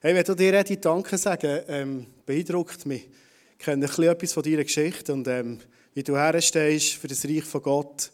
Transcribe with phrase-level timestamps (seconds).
[0.00, 1.60] Hey, ich möchte dir Eddie Danke sagen.
[1.66, 3.08] Ähm, beeindruckt mich.
[3.58, 5.58] Ich kenne ein bisschen etwas von deiner Geschichte und ähm,
[5.92, 8.12] wie du herstehst für das Reich von Gott,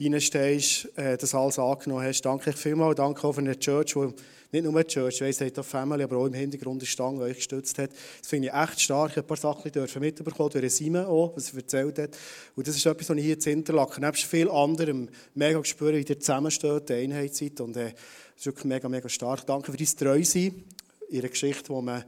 [0.00, 2.22] reinstehst, äh, das alles angenommen hast.
[2.22, 2.96] Danke ich vielmals.
[2.96, 4.14] Danke auch für eine Church, die
[4.52, 7.18] nicht nur eine Church, ich weiss, hat auch Family, aber auch im Hintergrund eine Stange,
[7.18, 7.90] die euch gestützt hat.
[7.90, 9.10] Das finde ich echt stark.
[9.10, 12.16] Ich ein paar Sachen dürfen mitbekommen durch Simon auch, was er erzählt hat.
[12.56, 16.10] Und das ist etwas, was ich hier in Interlaken, nebst viel anderem, mega gespürt, wie
[16.10, 17.60] ihr zusammensteht, die Einheit seid.
[17.60, 19.44] Und äh, das ist wirklich mega, mega stark.
[19.44, 20.64] Danke für dein Treusein
[21.08, 22.04] ihre Geschichte, wo man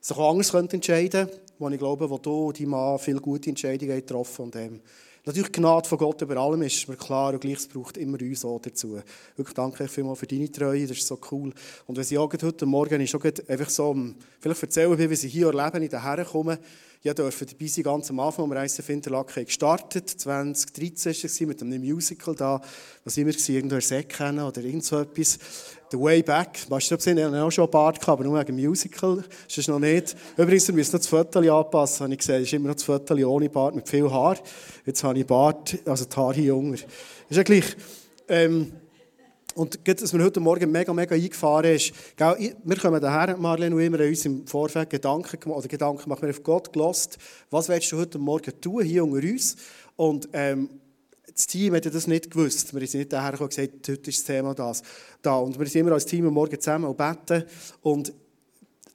[0.00, 3.50] sich auch anders entscheiden könnte, wo ich glaube, wo du und dein Mann viele gute
[3.50, 4.80] Entscheidungen getroffen und ähm,
[5.26, 8.18] Natürlich, die Gnade von Gott über allem ist mir klar und gleich, es braucht immer
[8.22, 8.98] uns auch dazu.
[9.36, 11.52] Wirklich danke ich vielmals für deine Treue, das ist so cool.
[11.86, 13.94] Und wenn sie auch heute Morgen ist, auch einfach so,
[14.40, 16.56] vielleicht erzählen, wie sie hier erleben, in den Herren kommen,
[17.02, 21.62] ja, dürfen dabei sein, ganz am Anfang, als wir Interlaken gestartet 2013 war es mit
[21.62, 22.60] einem Musical da,
[23.04, 25.38] was immer war, irgendwo kennen oder irgend so etwas.
[25.90, 28.54] The Way Back, weißt du, ob sie auch schon ein Bart gehabt, aber nur wegen
[28.54, 30.14] Musical, ist es noch nicht.
[30.36, 32.84] Übrigens, wir müssen noch das Foto anpassen, habe ich gesehen, es ist immer noch das
[32.84, 34.36] Foto ohne Bart, mit viel Haar.
[34.84, 36.74] Jetzt habe ich Bart, also die Haare jünger.
[36.74, 36.86] Ist
[37.30, 37.76] ja gleich.
[38.28, 38.72] Ähm,
[39.54, 43.74] und gerade, dass mir heute Morgen mega, mega eingefahren ist, gell, wir kommen daher, Marlene
[43.74, 47.18] und immer uns im Vorfeld Gedanken oder Gedanken machen, wir auf Gott gelost.
[47.50, 49.56] Was willst du heute Morgen tun, hier unter uns?
[49.96, 50.68] Und ähm,
[51.34, 52.74] das Team hätte das nicht gewusst.
[52.74, 54.82] Wir sind nicht daher und gesagt, heute ist das Thema das.
[55.22, 55.36] Da.
[55.36, 57.44] Und wir sind immer als Team am Morgen zusammen und beten.
[57.82, 58.12] Und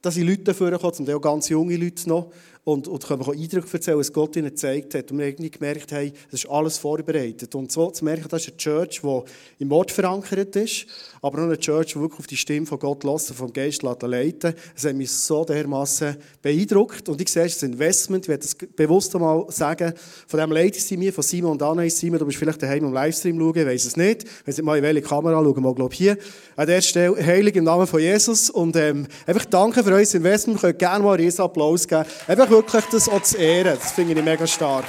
[0.01, 2.31] da sind Leute dafür gekommen, zum Teil ganz junge Leute noch
[2.65, 5.11] und, und können Eindrücke erzählen, was Gott ihnen gezeigt hat.
[5.11, 7.53] Und wir haben gemerkt, hey, das ist alles vorbereitet.
[7.53, 10.87] Und so zu merken, das ist eine Church, die im Wort verankert ist,
[11.21, 13.83] aber auch eine Church, die wirklich auf die Stimme von Gott lässt und vom Geist
[13.83, 17.07] leiten Das hat mich so dermassen beeindruckt.
[17.07, 19.93] Und ich sehe, es ist ein Investment, ich werde das bewusst einmal sagen,
[20.27, 21.87] von dem Ladies mir, von Simon und Anna.
[21.87, 24.25] Simon, du bist vielleicht daheim im Livestream schauen, ich weiß es nicht.
[24.43, 26.17] Wenn Sie mal in welche Kamera schauen, mal, glaube hier.
[26.55, 28.49] An der Stelle, heilig im Namen von Jesus.
[28.49, 30.57] Und ähm, einfach danke für euer Investment.
[30.57, 32.05] Wir können gerne mal einen Applaus geben.
[32.27, 33.77] Einfach wirklich das auch zu ehren.
[33.77, 34.85] Das finde ich mega stark.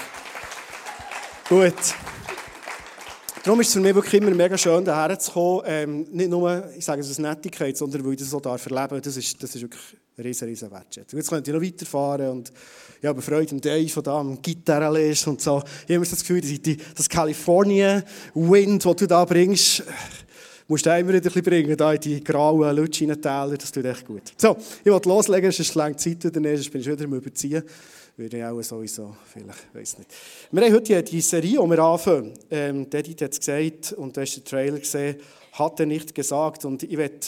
[1.49, 1.75] Gut.
[3.43, 5.63] Darum ist es für mich wirklich immer mega schön, hierher zu kommen.
[5.67, 9.01] Ähm, nicht nur, ich sage es aus Nettigkeit, sondern weil ich das so darf erleben
[9.03, 9.83] Das ist, das ist wirklich
[10.17, 11.19] ein riesen, riesen Wertschätzung.
[11.19, 12.53] Jetzt könnt ihr noch weiterfahren und
[13.01, 15.59] ich habe Freude am Dave, der da am Gitarre ist und so.
[15.59, 18.03] Ich habe immer das Gefühl, dass das California
[18.35, 19.83] Wind, das du da bringst,
[20.69, 24.07] musst du immer wieder ein bisschen bringen, da in die grauen Lutschinentäler, das tut echt
[24.07, 24.23] gut.
[24.37, 27.63] So, ich will loslegen, sonst lange Zeit wieder, sonst bin ich wieder am Überziehen.
[28.17, 30.11] Würde ich auch sowieso, vielleicht, weiß nicht.
[30.51, 32.33] Wir haben heute die Serie, die wir anfangen.
[32.51, 35.17] Ähm, Edith hat es gesagt, und du hast den Trailer gesehen,
[35.53, 36.65] hat er nicht gesagt.
[36.65, 37.27] Und ich werde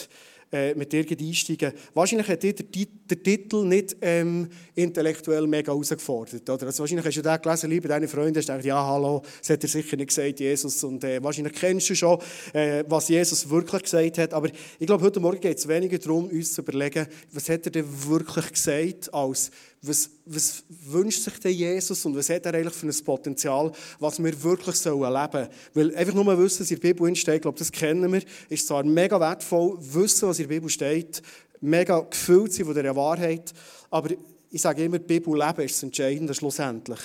[0.51, 1.73] äh, mit dir einsteigen.
[1.93, 6.49] Wahrscheinlich hat dir der, Titel nicht ähm, intellektuell mega herausgefordert.
[6.49, 6.67] Oder?
[6.67, 9.63] Also wahrscheinlich hast du den gelesen, liebe deine Freunde, hast gedacht, ja, hallo, das hat
[9.63, 10.83] er sicher nicht gesagt, Jesus.
[10.83, 12.19] Und äh, wahrscheinlich kennst du schon,
[12.53, 14.33] äh, was Jesus wirklich gesagt hat.
[14.33, 14.49] Aber
[14.79, 17.85] ich glaube, heute Morgen geht es weniger darum, uns zu überlegen, was hat er denn
[18.07, 22.87] wirklich gesagt, als was, was wünscht sich denn Jesus und was hat er eigentlich für
[22.87, 25.49] ein Potenzial, was wir wirklich sollen leben sollen.
[25.73, 28.67] Weil einfach nur wissen, was in der Bibel steht, ich glaube, das kennen wir, ist
[28.67, 31.21] zwar mega wertvoll, wissen, was in der Bibel steht,
[31.61, 33.53] mega gefüllt sein von dieser Wahrheit,
[33.89, 34.09] aber
[34.51, 36.99] ich sage immer, die Bibel leben ist das Entscheidende schlussendlich.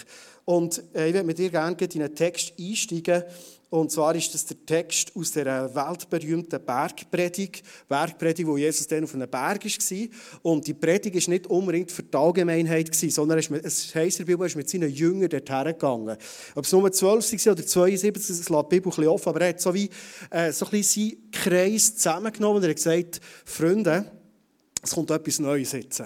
[0.44, 3.22] Und äh, ich werde mit dir gerne in einen Text einsteigen,
[3.74, 7.64] und zwar ist das der Text aus der weltberühmten Bergpredigt.
[7.88, 10.08] Bergpredigt, wo Jesus dann auf einem Berg war.
[10.42, 14.44] Und die Predigt ist nicht unbedingt für die Allgemeinheit, sondern es heisst in der Bibel,
[14.44, 16.16] er ist mit seinen Jüngern dorthin gegangen.
[16.54, 19.48] Ob es nur 12 waren oder 72, das lässt die Bibel ein offen, aber er
[19.48, 19.90] hat so wie
[20.30, 24.04] äh, so ein bisschen seinen Kreis zusammengenommen und er hat gesagt, Freunde,
[24.84, 26.00] es kommt etwas Neues jetzt.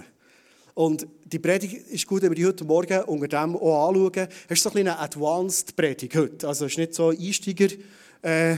[0.79, 4.29] Und die Predigt ist gut, wenn wir die heute Morgen unter dem auch anschauen.
[4.47, 6.47] Es ist so ein eine Advanced Predigt heute.
[6.47, 7.67] Also es ist nicht so ein Einsteiger
[8.23, 8.57] äh,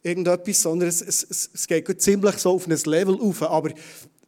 [0.00, 3.42] irgendetwas, sondern es, es, es geht ziemlich so auf ein Level auf.
[3.42, 3.72] Aber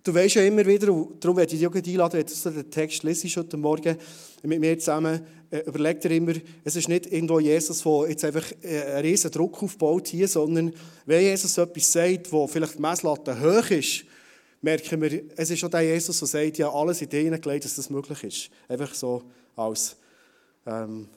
[0.02, 2.70] du weißt ja immer wieder, und darum werde ich dich auch einladen, wenn du den
[2.72, 3.96] Text lesest heute Morgen
[4.42, 5.20] mit mir zusammen,
[5.52, 6.34] äh, überleg dir immer,
[6.64, 10.72] es ist nicht irgendwo Jesus, der jetzt einfach äh, einen riesen Druck aufbaut hier, sondern
[11.06, 14.06] wenn Jesus etwas sagt, wo vielleicht die Messlatte hoch ist,
[14.60, 17.76] merken wir, es ist schon der Jesus, der sagt, ja, alles in dir gelegt, dass
[17.76, 18.50] das möglich ist.
[18.68, 19.22] Einfach so
[19.56, 19.96] als
[20.66, 21.08] ähm,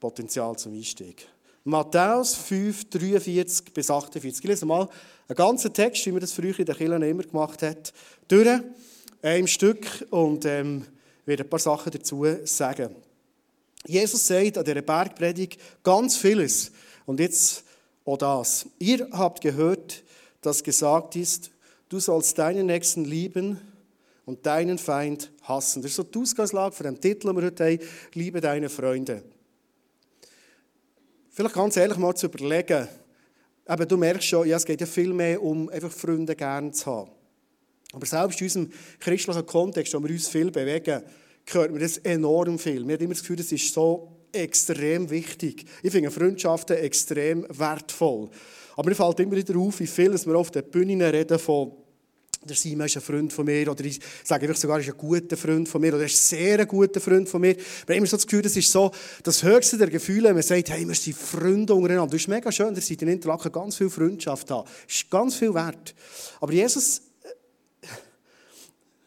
[0.00, 1.26] Potenzial zum Einstieg.
[1.64, 4.44] Matthäus 5, 43 bis 48.
[4.44, 4.88] Ich lese mal
[5.28, 7.92] einen ganzen Text, wie man das früher in den Kirchen immer gemacht hat,
[8.28, 8.60] durch,
[9.22, 10.86] ein Stück und ähm,
[11.24, 12.94] werde ein paar Sachen dazu sagen.
[13.84, 16.70] Jesus sagt an dieser Bergpredigt ganz vieles.
[17.04, 17.64] Und jetzt
[18.04, 18.66] auch das.
[18.78, 20.02] Ihr habt gehört,
[20.40, 21.50] dass gesagt ist,
[21.88, 23.60] Du sollst deinen Nächsten lieben
[24.24, 25.82] und deinen Feind hassen.
[25.82, 27.78] Das ist so die Ausgangslage von dem Titel, den wir heute haben,
[28.14, 29.22] Liebe deine Freunde.
[31.30, 32.88] Vielleicht ganz ehrlich mal zu überlegen,
[33.66, 36.86] aber du merkst schon, ja, es geht ja viel mehr um einfach Freunde gern zu
[36.86, 37.10] haben.
[37.92, 41.02] Aber selbst in unserem christlichen Kontext, wo wir uns viel bewegen,
[41.50, 42.80] hört man das enorm viel.
[42.80, 45.66] Man hat immer das Gefühl, das ist so extrem wichtig.
[45.82, 48.30] Ich finde Freundschaften extrem wertvoll.
[48.76, 51.72] Aber mir fällt immer wieder auf, wie viel wir auf den Bühnen reden von
[52.46, 54.96] der Simon ist ein Freund von mir, oder ich sage einfach sogar, er ist ein
[54.96, 57.56] guter Freund von mir, oder er ist ein sehr guter Freund von mir.
[57.56, 58.90] Wir haben immer so das Gefühl, das ist so
[59.22, 62.12] das höchste der Gefühle, wenn man sagt, hey, wir sind Freunde untereinander.
[62.12, 64.68] Das ist mega schön, dass in Interlaken ganz viel Freundschaft haben.
[64.86, 65.94] Das ist ganz viel wert.
[66.40, 67.02] Aber Jesus,
[67.82, 67.86] äh,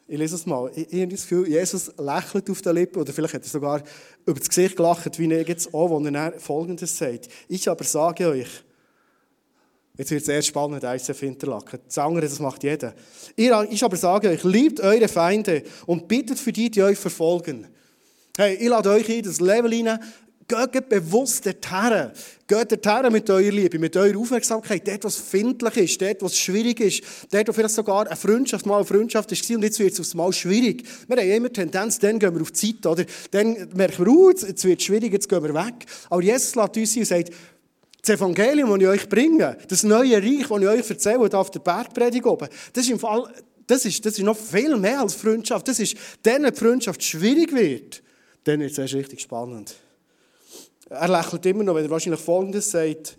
[0.07, 3.13] ich lese es mal, ich, ich habe das Gefühl, Jesus lächelt auf den Lippen, oder
[3.13, 3.83] vielleicht hat er sogar
[4.25, 7.29] über das Gesicht gelacht, wie ich jetzt auch, wo er Folgendes sagt.
[7.47, 8.63] Ich aber sage euch,
[9.99, 11.81] Jetzt wird es sehr spannend, ICF Interlaken.
[11.85, 12.93] Das andere, das macht jeder.
[13.35, 17.67] Ich aber sage euch, liebt eure Feinde und bittet für die, die euch verfolgen.
[18.37, 19.99] Hey, ich lade euch in das Level hinein,
[20.47, 22.11] geht bewusst dorthin.
[22.47, 24.87] Geht dorthin mit eurer Liebe, mit eurer Aufmerksamkeit.
[24.87, 28.77] Dort, was findlich ist, dort, was schwierig ist, dort, wo vielleicht sogar eine Freundschaft mal
[28.77, 30.85] eine Freundschaft war und jetzt wird es aufs Mal schwierig.
[31.09, 33.03] Wir haben immer Tendenz, dann gehen wir auf die Zeit, oder?
[33.31, 35.85] Dann merken wir, uh, jetzt wird es schwierig, jetzt gehen wir weg.
[36.09, 37.31] Aber Jesus lädt uns ein und sagt,
[38.01, 41.59] das Evangelium, das ich euch bringe, das neue Reich, das ich euch erzähle, auf der
[41.59, 43.31] Bergpredigt oben, das ist im Fall,
[43.69, 45.67] das ist, das ist noch viel mehr als Freundschaft.
[45.67, 48.01] Das ist, wenn die Freundschaft schwierig wird,
[48.43, 49.75] dann wird es erst richtig spannend.
[50.89, 53.15] Er lächelt immer noch, wenn er wahrscheinlich Folgendes sagt,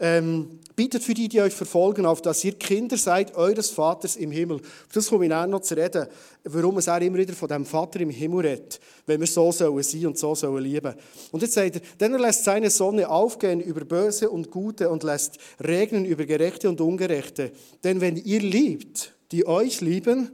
[0.00, 4.30] ähm, bittet für die, die euch verfolgen, auf dass ihr Kinder seid eures Vaters im
[4.30, 4.62] Himmel.
[4.92, 6.06] Das komme ich auch noch zu reden,
[6.44, 9.82] warum es auch immer wieder von dem Vater im Himmel redet, wenn wir so sollen
[9.82, 10.94] sein und so sollen lieben.
[11.32, 15.02] Und jetzt sagt er, denn er lässt seine Sonne aufgehen über Böse und Gute und
[15.02, 17.52] lässt regnen über Gerechte und Ungerechte.
[17.84, 20.30] Denn wenn ihr liebt, die euch lieben,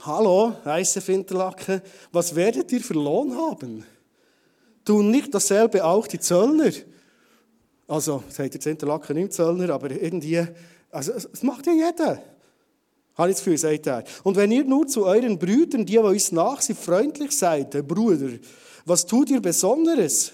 [0.00, 1.82] hallo, heiße Finterlaken,
[2.12, 3.84] was werdet ihr für Lohn haben?
[4.86, 6.72] Tun nicht dasselbe auch die Zöllner?
[7.92, 10.42] Also, sagt jetzt Interlaken nicht Zöllner, aber irgendwie,
[10.90, 12.22] also, es macht ja jeder.
[13.14, 14.04] Habe ich das Gefühl, sagt er.
[14.22, 18.30] Und wenn ihr nur zu euren Brüdern, die euch nach sind, freundlich seid, der Bruder,
[18.86, 20.32] was tut ihr Besonderes?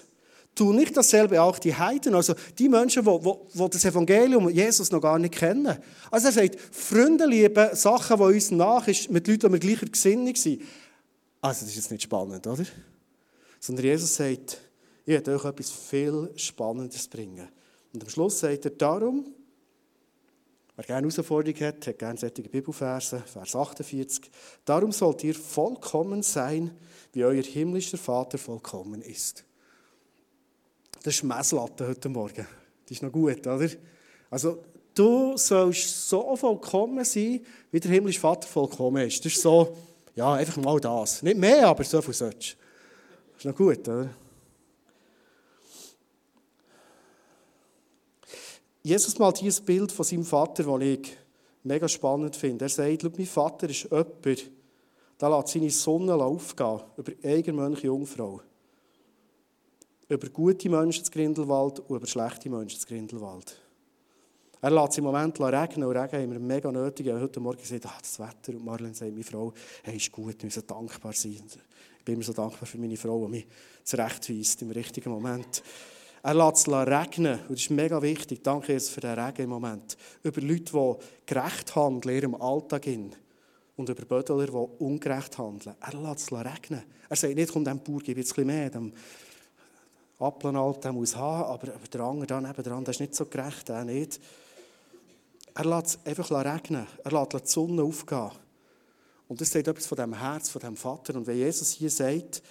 [0.55, 4.89] Tun nicht dasselbe auch die Heiden, also die Menschen, die, die, die das Evangelium Jesus
[4.89, 5.77] noch gar nicht kennen.
[6.09, 9.85] Also er sagt, Freunde lieben Sachen, die uns nach ist, mit Leuten, die wir gleicher
[9.85, 10.61] Gesinnung sind.
[11.41, 12.63] Also das ist jetzt nicht spannend, oder?
[13.59, 14.61] Sondern Jesus sagt,
[15.09, 17.49] ich werde euch etwas viel Spannendes bringen.
[17.91, 19.25] Und am Schluss sagt er darum,
[20.75, 24.29] wer gerne Herausforderung hat, hat gerne solche Bibelverse, Vers 48.
[24.63, 26.77] Darum sollt ihr vollkommen sein,
[27.11, 29.43] wie euer himmlischer Vater vollkommen ist.
[31.01, 32.45] Das ist Messlatte heute Morgen.
[32.85, 33.67] Das ist noch gut, oder?
[34.29, 34.63] Also,
[34.93, 39.25] du sollst so vollkommen sein, wie der himmlische Vater vollkommen ist.
[39.25, 39.75] Das ist so,
[40.13, 41.23] ja, einfach mal das.
[41.23, 42.55] Nicht mehr, aber so viel sollst.
[43.31, 44.11] Das ist noch gut, oder?
[48.81, 51.17] Jesus malt hier ein Bild von seinem Vater, das ich
[51.63, 52.65] mega spannend finde.
[52.65, 54.51] Er sagt, mein Vater ist jemand,
[55.19, 58.41] der lässt seine Sonne aufgehen über Eigenmönche Jungfrau.
[60.07, 63.61] Über gute Menschen zu Grindelwald und über schlechte Menschen zu Grindelwald.
[64.61, 67.05] Er lässt im Moment regnen und Regen haben wir mega nötig.
[67.05, 68.57] Ich habe heute Morgen gesagt, ah, das Wetter.
[68.57, 69.53] Und Marlene sagt, meine Frau,
[69.83, 71.43] hey, ist gut, wir müssen dankbar sein.
[71.99, 73.47] Ich bin immer so dankbar für meine Frau, die mich
[73.83, 75.63] zurechtweist im richtigen Moment.
[76.21, 77.39] Er lässt es regnen.
[77.41, 78.43] Und das ist mega wichtig.
[78.43, 79.97] Danke Jesus für den Regen im Moment.
[80.23, 80.95] Über Leute, die
[81.25, 82.87] gerecht handeln in ihrem Alltag.
[83.77, 85.75] Und über Bödeler, die ungerecht handeln.
[85.79, 86.83] Er lässt es regnen.
[87.07, 88.69] Er sagt nicht, komm, dem Bauer gebe jetzt ein mehr.
[88.69, 88.91] Dem
[90.19, 91.43] Appelenalt, der muss haben.
[91.43, 93.69] Aber, aber der andere da nebenan, der ist nicht so gerecht.
[93.69, 94.19] Der nicht.
[95.55, 96.85] Er lässt es einfach regnen.
[97.03, 98.31] Er lässt die Sonne aufgehen.
[99.29, 101.15] Und das sagt etwas von dem Herz, von dem Vater.
[101.15, 102.41] Und wenn Jesus hier sagt,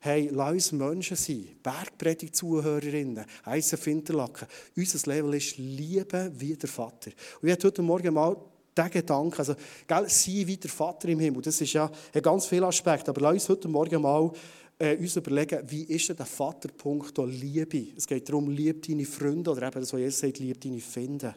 [0.00, 4.48] hey, lass uns Menschen sein, Bergpredigt-Zuhörerinnen, heissen Finterlaken.
[4.76, 7.10] Unser Level ist Liebe wie der Vater.
[7.40, 8.36] Und ich hatte heute Morgen mal
[8.76, 9.54] diesen Gedanken, also,
[9.86, 13.20] gell, sein wie der Vater im Himmel, das ist ja hat ganz viele Aspekte, aber
[13.20, 14.30] lass uns heute Morgen mal
[14.78, 17.88] äh, uns überlegen, wie ist denn der Vaterpunkt Liebe?
[17.96, 21.34] Es geht darum, lieb deine Freunde, oder eben das, was Jesus sagt, lieb deine Finde.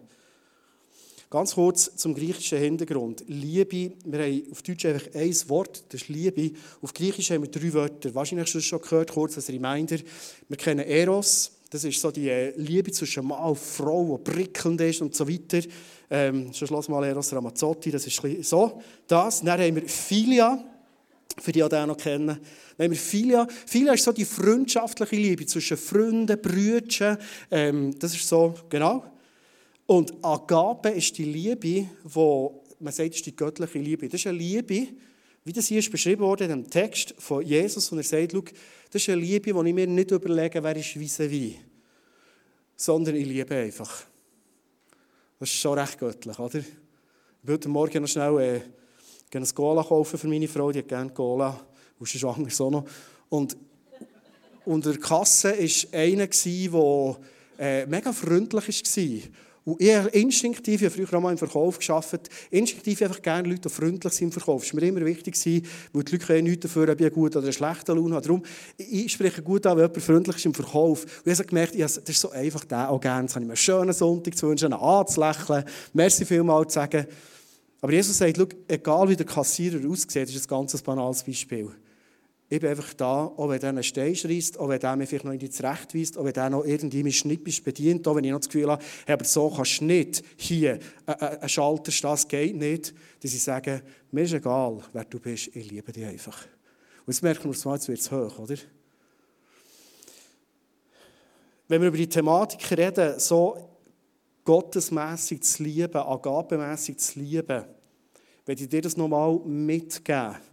[1.32, 3.24] Ganz kurz zum griechischen Hintergrund.
[3.26, 6.52] Liebe, wir haben auf Deutsch einfach ein Wort, das ist Liebe.
[6.82, 8.14] Auf Griechisch haben wir drei Wörter.
[8.14, 9.96] Wahrscheinlich hast du es schon gehört, kurz als Reminder.
[10.50, 14.82] Wir kennen Eros, das ist so die äh, Liebe zwischen Mann und Frau, die prickelnd
[14.82, 15.62] ist und so weiter.
[16.10, 18.82] Ähm, schon schloss mal Eros Ramazzotti, das ist so.
[19.08, 19.42] Das.
[19.42, 20.62] Dann haben wir Philia,
[21.38, 22.28] für die, die auch noch kennen.
[22.28, 22.40] Dann
[22.78, 23.48] haben wir Philia.
[23.68, 27.18] Philia ist so die freundschaftliche Liebe zwischen Freunden, Brüdern.
[27.50, 29.06] Ähm, das ist so, genau.
[29.92, 34.08] Und Agape ist die Liebe, wo man sagt, ist die göttliche Liebe.
[34.08, 34.88] Das ist eine Liebe,
[35.44, 39.02] wie das hier ist beschrieben wurde in dem Text von Jesus, und er sagt, das
[39.02, 41.60] ist eine Liebe, wo ich mir nicht überlege, wer ist wie,
[42.78, 44.06] sondern ich liebe einfach.
[45.42, 46.60] Das ist schon recht göttlich, oder?
[46.60, 46.66] Ich
[47.44, 51.68] will Morgen noch schnell äh, ein Cola kaufen für meine Frau, die hat gerne Cola,
[52.00, 52.86] und ist schwanger so noch.
[53.28, 53.58] Und
[54.64, 57.18] unter der Kasse war einer, der
[57.60, 59.32] äh, mega freundlich war.
[59.64, 63.62] Und ich instinktiv, ich habe früher auch mal im Verkauf gearbeitet, instinktiv einfach gerne Leute,
[63.62, 64.64] die freundlich sind im Verkauf.
[64.64, 65.36] Das war mir immer wichtig,
[65.94, 68.26] weil die Leute können nichts dafür, ob ich eine gute oder eine schlechte Laune habe.
[68.26, 68.44] Darum,
[68.78, 71.04] ich spreche gut an, wenn jemand freundlich ist im Verkauf.
[71.04, 73.28] Und ich habe gemerkt, das ist so einfach, den auch gerne.
[73.30, 75.64] Habe ich mir einen schönen Sonntag zu wünschen, einen anzulächeln,
[75.94, 77.06] merci vielmals zu sagen.
[77.82, 81.70] Aber Jesus sagt, egal wie der Kassierer aussieht, ist ein ganz banales Beispiel.
[82.52, 85.24] Ich bin einfach da, auch wenn der einen Stein schreist, auch wenn der mir vielleicht
[85.24, 88.40] noch nicht zurechtweist, auch wenn der noch irgendwie mich schnippisch bedient, auch wenn ich noch
[88.40, 92.56] das Gefühl habe, hey, aber so kannst du nicht hier einen Schalter stehen, das geht
[92.58, 93.82] nicht, dass ich sage,
[94.12, 96.46] mir ist egal, wer du bist, ich liebe dich einfach.
[97.06, 98.56] Und jetzt merken wir mal, jetzt wird es hoch, oder?
[101.70, 103.80] Wenn wir über die Thematik reden, so
[104.44, 107.64] gottesmässig zu lieben, agapemässig zu lieben,
[108.46, 110.51] werde ich dir das nochmal mitgeben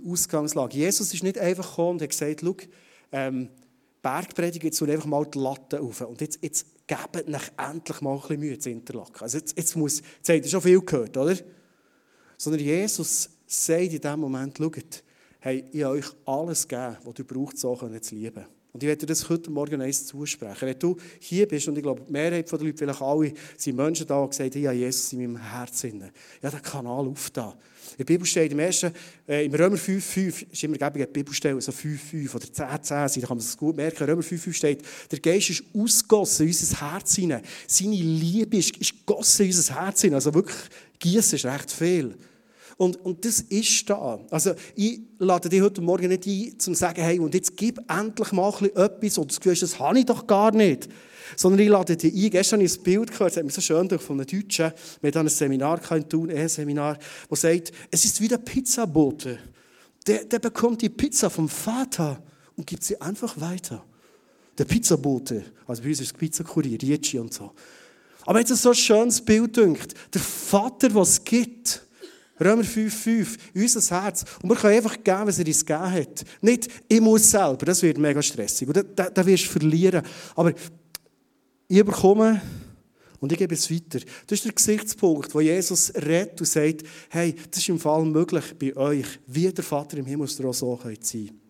[0.00, 0.76] die Ausgangslage.
[0.76, 2.56] Jesus ist nicht einfach gekommen und hat gesagt, schau,
[3.12, 3.48] ähm,
[4.02, 6.02] Bergpredigt, jetzt einfach mal die Latte auf.
[6.02, 9.22] Und jetzt, jetzt gebt euch endlich mal ein bisschen Mühe zu Interlaken.
[9.22, 11.34] Also jetzt, jetzt muss, jetzt habt ihr schon viel gehört, oder?
[12.36, 15.02] Sondern Jesus sagt in diesem Moment, schaut,
[15.40, 18.44] hey, ich habe euch alles gegeben, was ihr braucht, so zu lieben.
[18.74, 20.66] Und ich werde dir das heute Morgen eins zusprechen.
[20.66, 24.04] Wenn du hier bist, und ich glaube, die Mehrheit der Leute, vielleicht alle, sind Menschen
[24.04, 26.10] da, die gesagt haben, habe Jesus in meinem Herzen.
[26.42, 27.52] Ja, den Kanal aufgetan.
[27.92, 28.92] In der Bibel steht im ersten,
[29.28, 32.82] äh, im Römer 5, 5, ist immer gäbig, die Bibelstelle, so 5, 5 oder 10,
[32.82, 34.04] 10, da kann man es gut merken.
[34.06, 37.42] Römer 5, 5 steht, der Geist ist ausgossen in unser Herz hinein.
[37.68, 40.16] Seine Liebe ist, ist gossen in unser Herz hinein.
[40.16, 40.56] Also wirklich,
[40.98, 42.16] gießen ist recht viel.
[42.76, 44.18] Und, und das ist da.
[44.30, 47.78] Also ich lade dich heute Morgen nicht ein, um zu sagen, hey, und jetzt gib
[47.90, 50.88] endlich mal etwas, und das Gefühl das habe ich doch gar nicht.
[51.36, 52.30] Sondern ich lade dich ein.
[52.30, 54.72] Gestern habe ich ein Bild gehört, das hat mich so schön durch von einem Deutschen,
[55.00, 56.98] wir hatten ein Seminar in Thun, ein Seminar,
[57.30, 59.38] das sagt, es ist wie der Pizzabote.
[60.06, 62.22] Der, der bekommt die Pizza vom Vater
[62.56, 63.84] und gibt sie einfach weiter.
[64.58, 67.52] Der Pizzabote, also bei uns ist es Pizzakurier, Rietschi und so.
[68.26, 69.94] Aber jetzt ist so ein schönes Bild dünkt.
[70.12, 71.84] Der Vater, was gibt,
[72.40, 74.24] Römer 5,5, unser Herz.
[74.42, 76.24] Und wir können einfach geben, was er uns gegeben hat.
[76.40, 78.68] Nicht, ich muss selber, das wird mega stressig.
[78.68, 80.02] Und da, da wirst du verlieren.
[80.34, 80.52] Aber
[81.68, 82.42] ich bekomme
[83.20, 84.00] und ich gebe es weiter.
[84.26, 88.54] Das ist der Gesichtspunkt, wo Jesus redet und sagt, hey, das ist im Fall möglich
[88.58, 91.43] bei euch, wie der Vater im Himmel so sein könnt.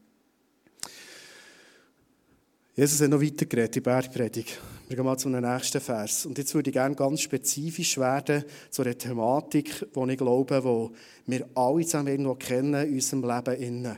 [2.77, 4.59] Jesus hat noch weiter geredet, die Bergpredigt.
[4.89, 6.27] Wir gehen mal zum nächsten Vers.
[6.27, 11.31] Und jetzt würde ich gerne ganz spezifisch werden zu einer Thematik, die ich glaube, die
[11.31, 13.97] wir alle zusammen irgendwo kennen in unserem Leben.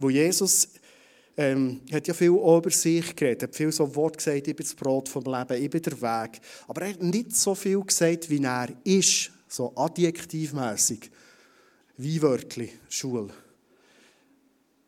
[0.00, 0.68] Wo Jesus
[1.36, 4.74] ähm, hat ja viel über sich geredet, hat viel so Wort gesagt, ich bin das
[4.74, 6.40] Brot vom Leben, ich bin der Weg.
[6.66, 11.08] Aber er hat nicht so viel gesagt, wie er ist, so adjektivmässig,
[11.96, 13.32] wie Wörtli, Schule.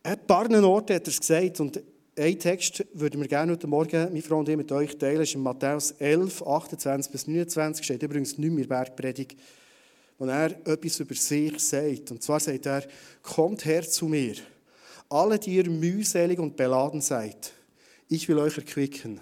[0.02, 1.80] An ein paar Orten hat er es gesagt und
[2.20, 5.20] ein Text würden wir gerne heute Morgen, meine Frau und ich, mit euch teilen.
[5.20, 7.82] Das ist in Matthäus 11, 28 bis 29.
[7.82, 9.40] Steht übrigens nicht mehr Bergpredigt,
[10.18, 12.10] wo er etwas über sich sagt.
[12.10, 12.84] Und zwar sagt er,
[13.22, 14.34] kommt her zu mir,
[15.08, 17.52] alle, die ihr mühselig und beladen seid.
[18.08, 19.20] Ich will euch erquicken.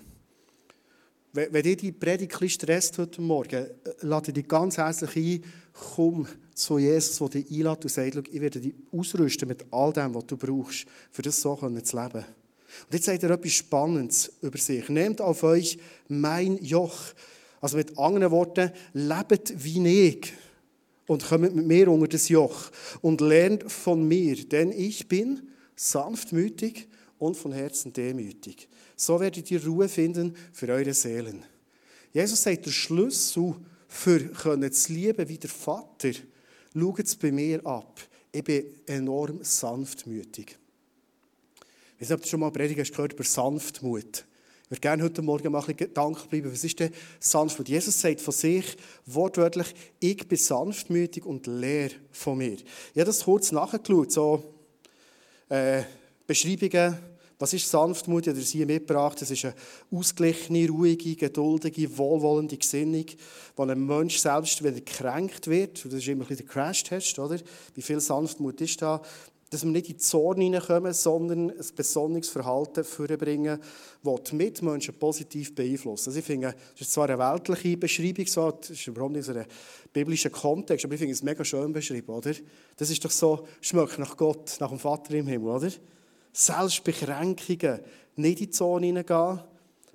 [1.32, 5.44] Wenn ihr die Predigt stresst heute Morgen, äh, lade dich ganz herzlich ein,
[5.94, 10.16] komm zu Jesus, der dich einlädt und sagt, ich werde dich ausrüsten mit all dem,
[10.16, 12.24] was du brauchst, für das so zu leben.
[12.86, 14.88] Und jetzt sagt er etwas Spannendes über sich.
[14.88, 16.96] Nehmt auf euch mein Joch.
[17.60, 20.32] Also mit anderen Worten, lebt wie ich
[21.08, 22.70] und kommt mit mir unter das Joch
[23.00, 26.86] und lernt von mir, denn ich bin sanftmütig
[27.18, 28.68] und von Herzen demütig.
[28.94, 31.44] So werdet ihr Ruhe finden für eure Seelen.
[32.12, 33.56] Jesus sagt, der Schlüssel
[33.88, 36.10] für können zu lieben wie der Vater,
[36.74, 38.00] schaut es bei mir ab.
[38.30, 40.56] Ich bin enorm sanftmütig.
[41.98, 44.24] Ich weiß nicht, ob du schon mal Predigen hast gehört über Sanftmut.
[44.64, 46.52] Ich würde gerne heute Morgen mal ein bisschen Gedanken bleiben.
[46.52, 47.68] Was ist denn Sanftmut?
[47.68, 52.52] Jesus sagt von sich wortwörtlich, ich bin sanftmütig und leer von mir.
[52.52, 54.44] Ich habe das kurz nachgeschaut, so
[55.48, 55.82] äh,
[56.24, 56.98] Beschreibungen.
[57.36, 58.22] Was ist Sanftmut?
[58.22, 59.20] Ich habe das hier mitgebracht.
[59.20, 59.54] Das ist eine
[59.90, 63.06] ausgeglichene, ruhige, geduldige, wohlwollende Gesinnung,
[63.56, 67.18] wo ein Mensch selbst, wenn er gekränkt wird, das ist immer ein bisschen der Crash-Test,
[67.18, 67.40] oder?
[67.74, 69.02] Wie viel Sanftmut ist da?
[69.50, 73.58] Dass wir nicht in die Zorn hineinkommen, sondern ein Besonnungsverhalten vorbringen,
[74.02, 76.08] das die Mitmenschen positiv beeinflusst.
[76.08, 79.32] Also ich finde, das ist zwar eine weltliche Beschreibung, so, das ist überhaupt nicht so
[79.32, 79.46] ein
[79.92, 82.32] biblischer Kontext, aber ich finde es mega schön beschrieben, oder?
[82.76, 85.70] Das ist doch so, schmeckt nach Gott, nach dem Vater im Himmel, oder?
[86.32, 87.80] Selbstbeschränkungen,
[88.16, 89.40] nicht in die Zone hineingehen,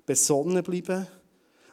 [0.04, 1.06] besonnen bleiben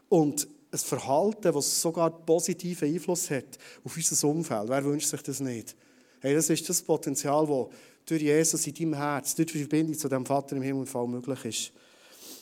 [0.10, 4.70] und ein Verhalten, das sogar positiven Einfluss hat auf unser Umfeld.
[4.70, 5.76] Wer wünscht sich das nicht?
[6.22, 7.68] Hey, das ist das Potenzial, das
[8.06, 11.72] durch Jesus in deinem Herz, durch die Verbindung zu dem Vater im Himmel möglich ist.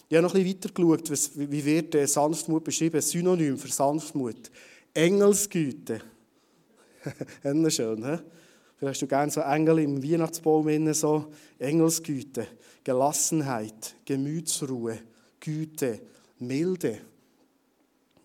[0.09, 2.99] Ich habe noch ein bisschen weiter geschaut, wie wird Sanftmut beschrieben?
[2.99, 4.51] Synonym für Sanftmut.
[4.93, 6.01] Engelsgüte.
[7.69, 8.17] schön, he?
[8.77, 12.47] Vielleicht hast du gerne so Engel im Weihnachtsbaum, so Engelsgüte,
[12.83, 14.99] Gelassenheit, Gemütsruhe,
[15.39, 16.01] Güte,
[16.39, 16.99] Milde.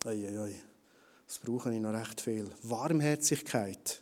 [0.05, 0.55] Eieiei,
[1.27, 2.49] das brauche ich noch recht viel.
[2.63, 4.01] Warmherzigkeit.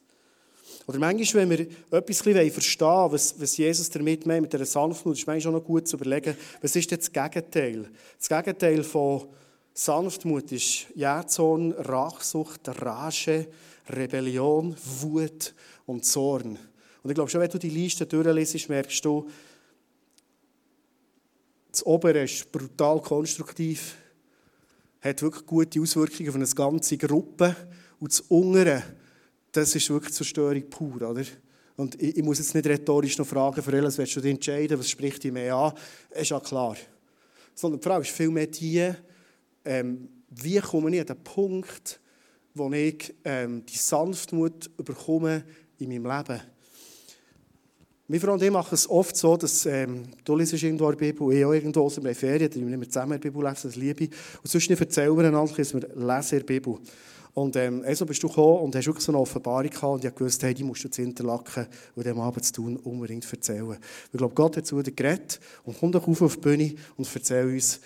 [0.87, 5.27] Oder manchmal, wenn wir etwas verstehen wollen, was, Jesus damit meint, mit dieser Sanftmut, ist
[5.27, 7.89] manchmal auch noch gut zu überlegen, was ist jetzt das Gegenteil?
[8.19, 9.27] Das Gegenteil von
[9.73, 13.47] Sanftmut ist Jähzorn, Rachsucht, Rage,
[13.89, 15.53] Rebellion, Wut
[15.85, 16.59] und Zorn.
[17.01, 19.27] Und ich glaube, schon wenn du die Liste durchliest, merkst du,
[21.71, 23.95] das Obere ist brutal konstruktiv,
[25.01, 27.55] hat wirklich gute Auswirkungen auf eine ganze Gruppe.
[27.99, 28.83] Und das Untere,
[29.53, 31.01] das ist wirklich Zerstörung pur.
[31.09, 31.23] Oder?
[31.77, 34.77] Und ich, ich muss jetzt nicht rhetorisch noch fragen, für alles willst du dich entscheiden,
[34.77, 35.73] was spricht dich mehr an?
[36.11, 36.75] Ist ja klar.
[37.55, 38.91] Sondern die Frage ist vielmehr die,
[39.63, 41.99] ähm, wie komme ich an den Punkt,
[42.55, 45.43] wo ich ähm, die Sanftmut bekomme
[45.79, 46.41] in meinem Leben.
[48.07, 51.33] Meine Frau und ich machen es oft so, dass ähm, du liest irgendwo in Bibel,
[51.33, 54.49] ich auch irgendwo aus der Ferien, nehmen wir zusammen die Bibel lesen, das liebe Und
[54.49, 56.79] sonst erzählen wir einander, dass wir lesen in der Bibel.
[57.33, 60.19] Und ähm, also bist du gekommen und hast wirklich so eine Offenbarung gehabt und ich
[60.19, 63.77] wusste, hey, die musst du zu Interlaken und dem Abend zu tun unbedingt erzählen.
[64.11, 67.45] Ich glaube, Gott hat zu dir geredet und komm doch auf die Bühne und erzähl
[67.45, 67.79] uns,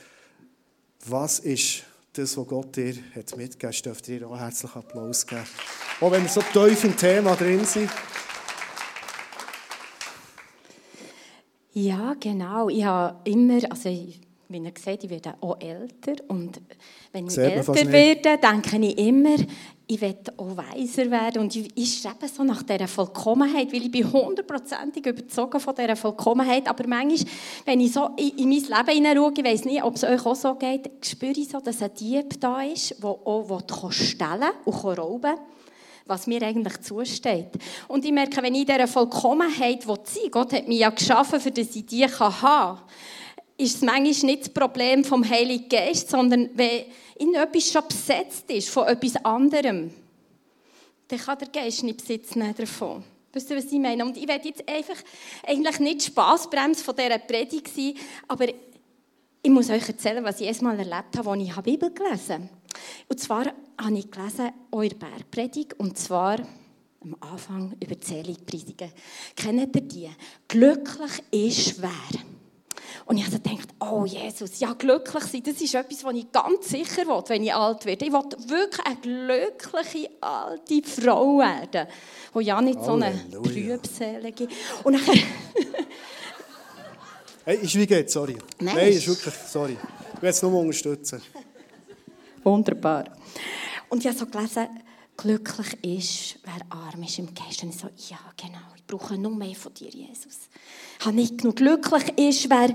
[1.06, 3.86] was ist das, was Gott dir hat mitgegeben hat.
[3.86, 5.44] dürft ihr auch herzlich Applaus geben.
[6.02, 7.90] Auch wenn wir so tief im Thema drin sind.
[11.74, 12.70] Ja, genau.
[12.70, 13.90] Ich habe immer, also
[14.50, 16.24] wie ihr seht, ich werde auch älter.
[16.28, 16.62] Und
[17.12, 19.36] wenn ich älter werde, denke ich immer,
[19.88, 21.42] ich werde auch weiser werden.
[21.42, 25.96] Und ich, ich strebe so nach dieser Vollkommenheit, weil ich bin hundertprozentig überzogen von dieser
[25.96, 27.32] Vollkommenheit, aber manchmal,
[27.66, 30.36] wenn ich so in, in mein Leben hineinschaue, ich weiß nicht, ob es euch auch
[30.36, 35.36] so geht, spüre ich so, dass ein Dieb da ist, der auch stellen und rauben
[36.10, 37.50] was mir eigentlich zusteht.
[37.90, 41.40] Und ich merke, wenn ich in dieser Vollkommenheit sein will, Gott hat mich ja geschaffen,
[41.40, 42.80] für dass ich die haben kann,
[43.58, 46.86] ist es manchmal nicht das Problem vom Heiligen Geist, sondern wenn
[47.18, 49.92] in etwas schon besetzt ist von etwas anderem,
[51.08, 53.04] dann kann der Geist nicht Besitz nehmen davon.
[53.34, 54.06] Wisst ihr, was ich meine?
[54.06, 54.98] Und ich werde jetzt einfach
[55.46, 57.94] eigentlich nicht Spaßbremse von dieser Predigt sein,
[58.28, 58.48] aber
[59.42, 62.50] ich muss euch erzählen, was ich erstmal erlebt habe, als ich die Bibel gelesen habe.
[63.10, 63.46] Und zwar
[63.80, 66.40] habe ich gelesen, eure Bergpredigt, und zwar
[67.02, 68.92] am Anfang über die Seligpredigten.
[69.36, 70.10] Kennt ihr die?
[70.48, 72.37] Glücklich ist wer?
[73.06, 76.70] Und ich habe gedacht, oh Jesus, ja, glücklich sein, das ist etwas, was ich ganz
[76.70, 78.06] sicher will, wenn ich alt werde.
[78.06, 81.88] Ich will wirklich eine glückliche alte Frau werden,
[82.36, 84.48] die ja nicht so eine trübselige...
[84.84, 85.14] Und nachher...
[87.46, 88.38] hey, ist wie geht, sorry.
[88.60, 89.78] Nein, Nein ist wirklich, sorry.
[90.16, 91.22] Ich will es nur unterstützen.
[92.44, 93.06] Wunderbar.
[93.90, 94.68] Und ich habe so gelesen,
[95.18, 97.64] glücklich ist, wer arm ist im Geist.
[97.64, 100.48] Und ich so, ja, genau, ich brauche noch mehr von dir, Jesus.
[101.00, 101.56] Ich habe nicht genug.
[101.56, 102.74] Glücklich ist, wer,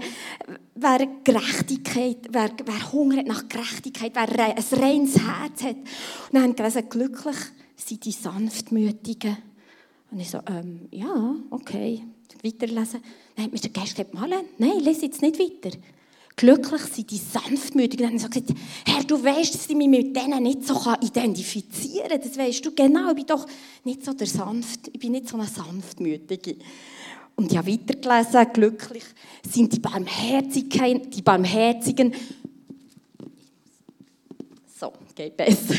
[0.75, 5.77] wer Gerechtigkeit, wer, wer Hunger hat nach Gerechtigkeit, wer ein reines Herz hat.
[5.77, 7.37] Und dann habe ich gelesen, glücklich
[7.77, 9.39] sind die Sanftmütigen.
[10.11, 12.05] Und ich so, ähm, ja, okay,
[12.43, 13.03] weiterlesen.
[13.37, 15.77] Dann hat mir der Geist gesagt, Marlene, nein, lese jetzt nicht weiter.
[16.43, 18.05] Glücklich sind die Sanftmütigen.
[18.05, 22.09] Dann habe ich gesagt, Herr, du weißt, dass ich mich mit denen nicht so identifizieren
[22.09, 22.21] kann.
[22.21, 23.11] Das weißt du genau.
[23.11, 23.47] Ich bin doch
[23.85, 26.57] nicht so der Sanft, ich bin nicht so eine Sanftmütige.
[27.37, 29.05] Und ich habe weitergelesen, glücklich
[29.49, 32.13] sind die Barmherzigen, die Barmherzigen.
[34.81, 35.77] So, geht besser.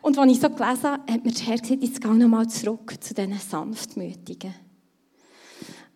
[0.00, 2.94] Und als ich so gelesen habe, hat mir der Herr gesagt, jetzt gehe nochmal zurück
[3.00, 4.54] zu diesen Sanftmütigen.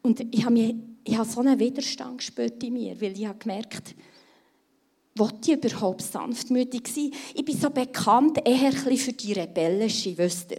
[0.03, 0.75] Und ich habe, mich,
[1.09, 3.95] ich habe so einen Widerstand gespürt in mir, weil ich habe gemerkt,
[5.15, 7.11] wollte ich überhaupt sanftmütig sein?
[7.35, 10.59] Ich bin so bekannt eher für die Rebellische, wisst ihr.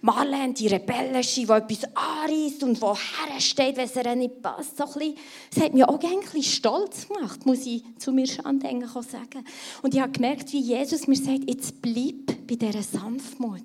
[0.00, 4.76] Marlene, die Rebellische, die etwas anreißt und die hersteht, wenn es ihr nicht passt.
[4.76, 5.14] So ein
[5.52, 9.44] das hat mich auch ein bisschen stolz gemacht, muss ich zu mir schon sagen.
[9.82, 13.60] Und ich habe gemerkt, wie Jesus mir sagt, jetzt bleib bei dieser Sanftmut.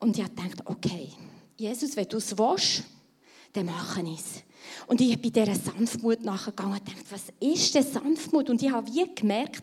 [0.00, 1.08] Und ich habe gedacht, okay,
[1.56, 2.84] Jesus, wenn du es willst,
[3.52, 4.42] dann mache ich es.
[4.86, 8.50] Und ich bin dieser Sanftmut nachgegangen und dachte, was ist denn Sanftmut?
[8.50, 9.62] Und ich habe wie gemerkt,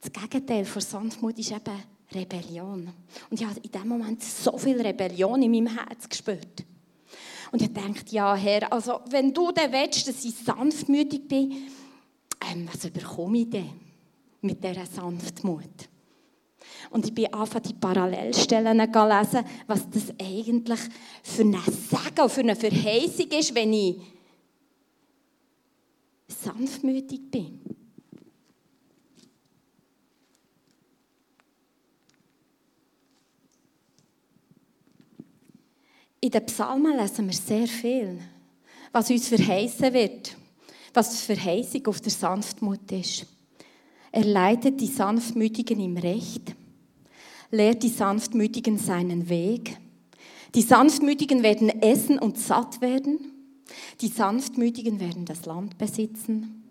[0.00, 2.92] das Gegenteil von Sanftmut ist eben Rebellion.
[3.30, 6.64] Und ich habe in dem Moment so viel Rebellion in meinem Herz gespürt.
[7.50, 11.68] Und ich dachte, ja, Herr, also wenn du dann willst, dass ich sanftmütig bin,
[12.50, 13.86] ähm, was überkomme ich denn?
[14.46, 15.88] mit dieser Sanftmut.
[16.96, 20.80] Und ich bin einfach die Parallelstellen lesen, was das eigentlich
[21.22, 21.58] für eine
[22.22, 23.96] und für eine Verheißung ist, wenn ich
[26.26, 27.60] sanftmütig bin.
[36.18, 38.20] In den Psalmen lesen wir sehr viel,
[38.90, 40.34] was uns verheißen wird,
[40.94, 43.26] was die Verheißung auf der Sanftmut ist.
[44.12, 46.56] Er leitet die Sanftmütigen im Recht,
[47.50, 49.78] lehrt die Sanftmütigen seinen Weg.
[50.54, 53.32] Die Sanftmütigen werden essen und satt werden.
[54.00, 56.64] Die Sanftmütigen werden das Land besitzen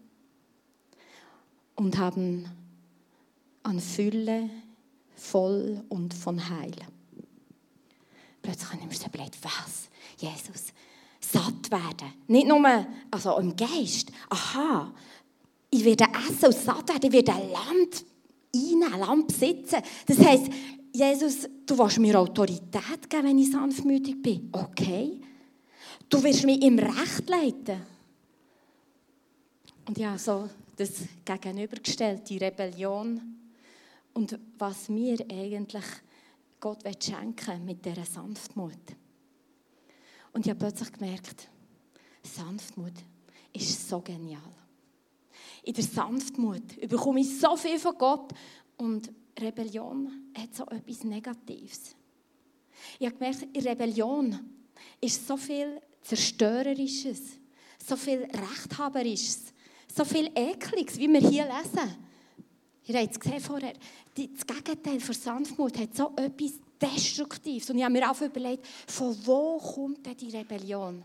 [1.76, 2.48] und haben
[3.64, 4.50] an Fülle
[5.16, 6.76] voll und von Heil.
[8.42, 9.90] Plötzlich mir so überlegt, was?
[10.18, 10.74] Jesus,
[11.20, 12.14] satt werden.
[12.28, 14.12] Nicht nur also im Geist.
[14.30, 14.94] Aha,
[15.72, 18.06] ich werde essen und satt werden, ich werde Land
[18.56, 19.82] einnehmen, Land besitzen.
[20.06, 20.52] Das heisst,
[20.94, 24.50] Jesus, du willst mir Autorität geben, wenn ich sanftmütig bin.
[24.52, 25.22] Okay.
[26.10, 27.82] Du wirst mich im Recht leiten.
[29.88, 33.22] Und ja, so das gegenübergestellt, die Rebellion
[34.13, 35.86] und was mir eigentlich
[36.60, 38.74] Gott schenken mit dieser Sanftmut.
[40.34, 41.50] Und ich habe plötzlich gemerkt,
[42.24, 42.94] Sanftmut
[43.54, 44.41] ist so genial.
[45.65, 48.32] In der Sanftmut bekomme ich so viel von Gott
[48.78, 51.95] und Rebellion hat so etwas Negatives.
[52.99, 54.39] Ich habe gemerkt, in Rebellion
[55.01, 57.39] ist so viel Zerstörerisches,
[57.84, 59.54] so viel Rechthaberisches,
[59.93, 61.95] so viel Ekliges, wie wir hier lesen.
[62.86, 63.73] Ihr habt es gesehen vorher,
[64.13, 67.71] das Gegenteil von Sanftmut hat so etwas Destruktives.
[67.71, 71.04] Und ich habe mir auch überlegt, von wo kommt denn die Rebellion?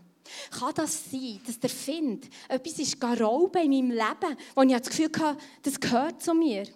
[0.51, 4.89] Kann das sein, dass der Find etwas ist rauben in meinem Leben, wo ich das
[4.89, 6.67] Gefühl hatte, das gehört zu mir?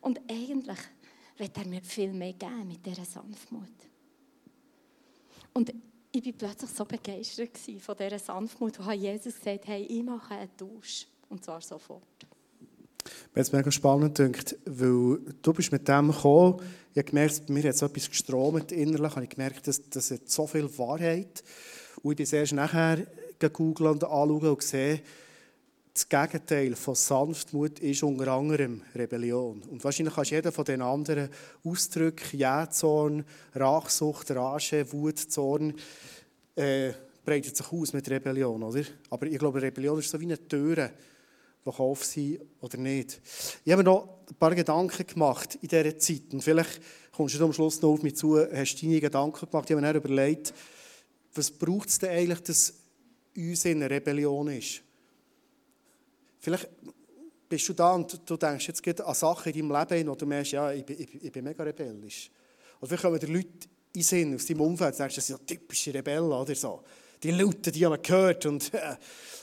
[0.00, 0.78] Und eigentlich
[1.36, 3.68] wird er mir viel mehr geben mit dieser Sanftmut.
[5.52, 5.72] Und
[6.12, 10.34] ich war plötzlich so begeistert von dieser Sanftmut, wo Jesus gesagt hat, hey, ich mache
[10.34, 11.06] einen Tausch.
[11.28, 12.02] Und zwar sofort.
[13.34, 16.60] Mir hat es mega spannend gedacht, weil du bist mit dem gekommen,
[16.92, 20.28] ich habe gemerkt, mir hat so etwas gestromt innerlich, habe ich gemerkt, dass das hat
[20.28, 21.42] so viel Wahrheit.
[22.04, 22.98] Und ich bin erst nachher
[23.38, 25.00] gegoogelt und anschauen und gesehen,
[25.94, 29.62] das Gegenteil von Sanftmut ist unter anderem Rebellion.
[29.62, 31.30] Und wahrscheinlich kannst du jeden von den anderen
[31.64, 35.72] Ausdrücken, Jähzorn, Rachsucht, Rage, Wut, Zorn,
[36.56, 36.92] äh,
[37.24, 38.82] breitet sich aus mit Rebellion, oder?
[39.08, 40.90] Aber ich glaube, Rebellion ist so wie eine Tür,
[41.64, 43.22] die auf sein oder nicht.
[43.64, 46.34] Ich habe mir noch ein paar Gedanken gemacht in dieser Zeit.
[46.34, 49.70] Und vielleicht kommst du am Schluss noch auf mich zu, hast deine Gedanken gemacht.
[49.70, 50.52] Ich habe mir dann überlegt,
[51.34, 52.74] was braucht es denn eigentlich, dass
[53.36, 54.82] uns in einer Rebellion ist?
[56.40, 56.68] Vielleicht
[57.48, 60.26] bist du da und du denkst jetzt geht an Sachen in deinem Leben, wo du
[60.26, 62.30] merkst, ja, ich bin, ich, ich bin mega rebellisch.
[62.80, 65.46] Oder vielleicht kommen dir Leute in Sinn aus deinem Umfeld, du denkst, das sind ja
[65.46, 66.82] typische Rebellen oder so.
[67.22, 68.44] Die Leute, die haben gehört.
[68.46, 68.96] Und, äh.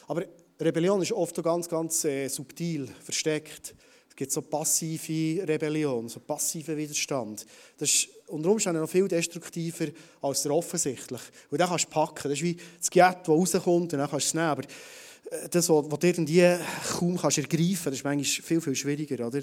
[0.08, 0.26] Aber
[0.60, 3.74] Rebellion ist oft ganz, ganz äh, subtil, versteckt.
[4.22, 7.44] Gibt so passive Rebellion, so passiven Widerstand.
[7.80, 9.88] Das ist unter Umständen noch viel destruktiver
[10.22, 11.22] als der offensichtlich.
[11.50, 12.30] Und dann kannst du packen.
[12.30, 14.46] Das ist wie das Giet, das rauskommt und dann kannst du es nehmen.
[14.46, 16.56] Aber äh, das, was du irgendwie
[17.00, 19.26] kaum kannst ergreifen kannst, ist manchmal viel, viel schwieriger.
[19.26, 19.42] Oder?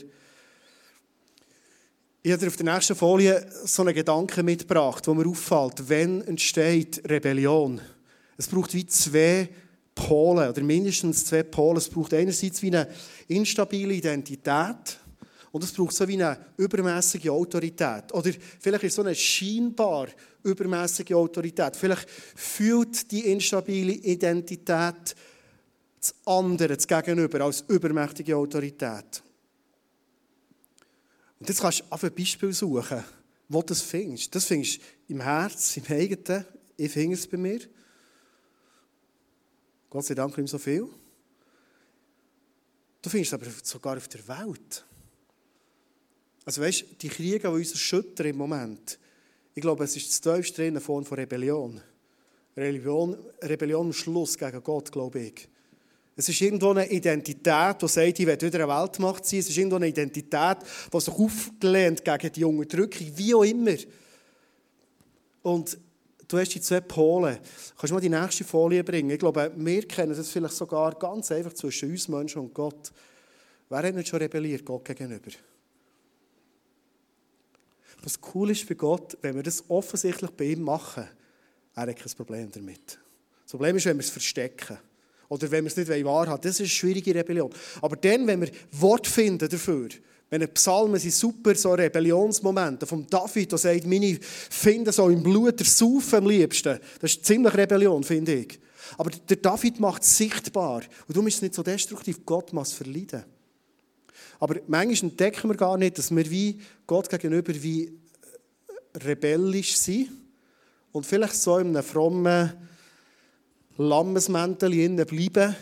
[2.23, 7.03] Ich habe auf der nächsten Folie so einen Gedanken mitgebracht, wo mir auffällt, wenn entsteht
[7.05, 7.81] Rebellion.
[8.37, 9.49] Es braucht wie zwei
[9.99, 11.79] Pole, oder mindestens zwei Pole.
[11.79, 12.89] Es braucht einerseits wie eine
[13.27, 14.99] instabile Identität
[15.51, 18.13] und es braucht so wie eine übermäßige Autorität.
[18.13, 18.31] Oder
[18.61, 20.09] vielleicht ist so eine scheinbar
[20.45, 21.77] übermäßige Autorität.
[21.77, 25.17] Vielleicht fühlt die instabile Identität
[26.01, 29.23] das andere, das Gegenüber, als übermächtige Autorität.
[31.41, 33.03] Und jetzt kannst du auf ein Beispiel suchen,
[33.49, 34.33] wo du das findest.
[34.33, 36.45] Das findest du im Herz, im eigenen.
[36.77, 37.61] Ich finde es bei mir.
[39.91, 40.89] Gott sei Dank nicht so viel.
[43.01, 44.85] Du findest es aber sogar auf der Welt.
[46.45, 48.99] Also weißt, die Kriege, die uns erschüttern im Moment,
[49.55, 51.81] ich glaube, es ist das tiefste eine Form von Rebellion.
[52.57, 55.49] Rebellion, Rebellion am Schluss gegen Gott, glaube ich.
[56.17, 59.39] Es ist irgendwo eine Identität, die sagt, ich will wieder eine Weltmacht sein.
[59.39, 60.59] Es ist irgendwo eine Identität,
[60.93, 63.77] die sich aufgelehnt gegen die Unterdrückung, wie auch immer.
[65.43, 65.79] Und
[66.29, 67.41] du hast die zwei Pole.
[67.77, 69.11] Kannst du mal die nächste Folie bringen?
[69.11, 72.93] Ich glaube, wir kennen das vielleicht sogar ganz einfach zwischen uns Menschen und Gott.
[73.69, 75.31] Wer hat nicht schon rebelliert Gott gegenüber?
[78.03, 81.09] Was cool ist bei Gott, wenn wir das offensichtlich bei ihm machen,
[81.75, 82.99] er hat kein Problem damit.
[83.43, 84.79] Das Problem ist, wenn wir es verstecken.
[85.29, 87.53] Oder wenn wir es nicht wahrhaben Das ist eine schwierige Rebellion.
[87.83, 89.89] Aber dann, wenn wir Wort finden dafür,
[90.31, 95.23] Wenn ein Psalm sind super, so Rebellionsmomente vom David, der sagt, meine finden so im
[95.23, 96.79] Blut der Saufen am liebsten.
[97.01, 98.61] Das ist ziemlich Rebellion, finde ich.
[98.99, 100.83] Aber der David macht es sichtbar.
[101.07, 102.25] Und darum ist es nicht so destruktiv.
[102.27, 103.25] Gott muss verleiden.
[104.39, 110.11] Aber manchmal entdecken wir gar nicht, dass wir wie Gott gegenüber wie äh, rebellisch sind
[110.93, 112.53] und vielleicht so in einem frommen
[113.77, 115.57] Lammesmäntel bleiben.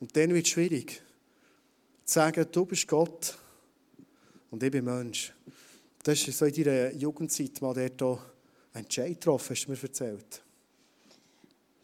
[0.00, 1.02] Und dann wird es schwierig.
[2.04, 3.36] Zu sagen, du bist Gott
[4.54, 5.32] und ich bin Mensch.
[6.04, 10.42] Das ist so in deiner Jugendzeit mal dort einen Entscheid getroffen, hast du mir erzählt.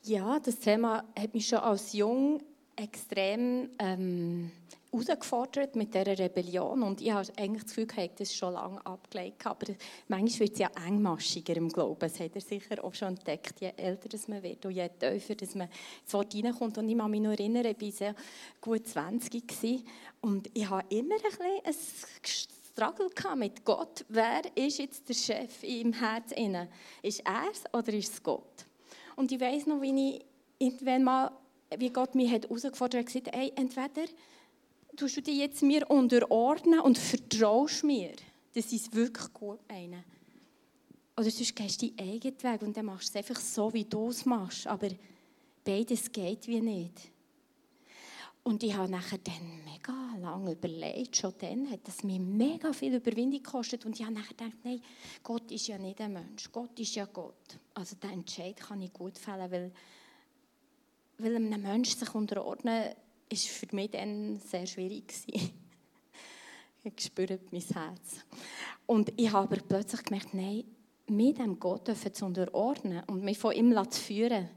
[0.04, 2.40] Ja, das Thema hat mich schon als Jung
[2.76, 4.52] extrem ähm,
[4.92, 6.84] herausgefordert mit dieser Rebellion.
[6.84, 9.44] Und ich habe eigentlich das Gefühl, ich habe das schon lange abgelegt.
[9.44, 9.66] Aber
[10.06, 11.98] manchmal wird es ja engmaschiger im Glauben.
[11.98, 13.60] Das hat er sicher auch schon entdeckt.
[13.60, 15.68] Je älter dass man wird und je tiefer dass man
[16.04, 16.78] ins Wort reinkommt.
[16.78, 18.14] Und ich kann mich noch erinnern, ich war sehr
[18.60, 19.84] gut 20 gewesen,
[20.20, 24.04] und ich habe immer ein bisschen ein Struggle mit Gott.
[24.08, 26.32] Wer ist jetzt der Chef im Herz?
[27.02, 28.64] Ist er es oder ist es Gott?
[29.16, 30.24] Und ich weiß noch, wie ich
[30.58, 31.30] irgendwann mal,
[31.76, 34.04] wie Gott mich hat herausgefordert hat, gesagt, hey, entweder
[34.96, 38.12] tust du dich jetzt mir unterordnen und vertraust mir,
[38.54, 40.04] dass ich es wirklich gut meine.
[41.18, 43.84] Oder sonst gehst du deinen eigenen Weg und dann machst du es einfach so, wie
[43.84, 44.66] du es machst.
[44.66, 44.88] Aber
[45.64, 47.10] beides geht wie nicht.
[48.42, 52.94] Und ich habe nachher dann mega lange überlegt, schon dann hat das mir mega viel
[52.94, 53.84] Überwindung gekostet.
[53.84, 54.80] Und ich habe nachher gedacht, nein,
[55.22, 57.58] Gott ist ja nicht ein Mensch, Gott ist ja Gott.
[57.74, 59.72] Also den Entscheid kann ich gut fällen, weil,
[61.18, 62.94] weil einem Menschen sich unterordnen,
[63.28, 65.50] ist für mich dann sehr schwierig gewesen.
[66.84, 68.24] ich spüre mein Herz.
[68.86, 70.64] Und ich habe aber plötzlich gemerkt, nein,
[71.06, 74.48] mit dem Gott zu unterordnen und mich von ihm zu führen,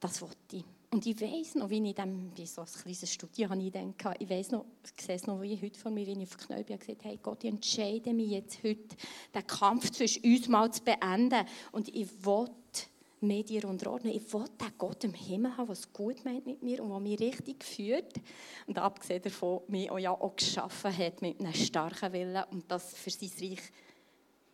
[0.00, 0.64] das wollte ich.
[0.90, 4.22] Und ich weiß noch, wie ich dann, wie so ein kleines Studio habe ich gehabt,
[4.22, 6.78] ich weiß noch, ich sehe es noch wie heute von mir, wie ich auf bin,
[6.78, 8.96] gesagt hey Gott, ich entscheide mich jetzt heute,
[9.34, 11.44] den Kampf zwischen uns mal zu beenden.
[11.72, 12.48] Und ich will
[13.20, 14.14] mir dir unterordnen.
[14.14, 17.00] Ich will den Gott im Himmel haben, der es gut meint mit mir und der
[17.00, 18.14] mich richtig führt.
[18.66, 22.94] Und abgesehen davon, mich auch, ja auch geschaffen hat mit einem starken Willen und das
[22.94, 23.62] für sein Reich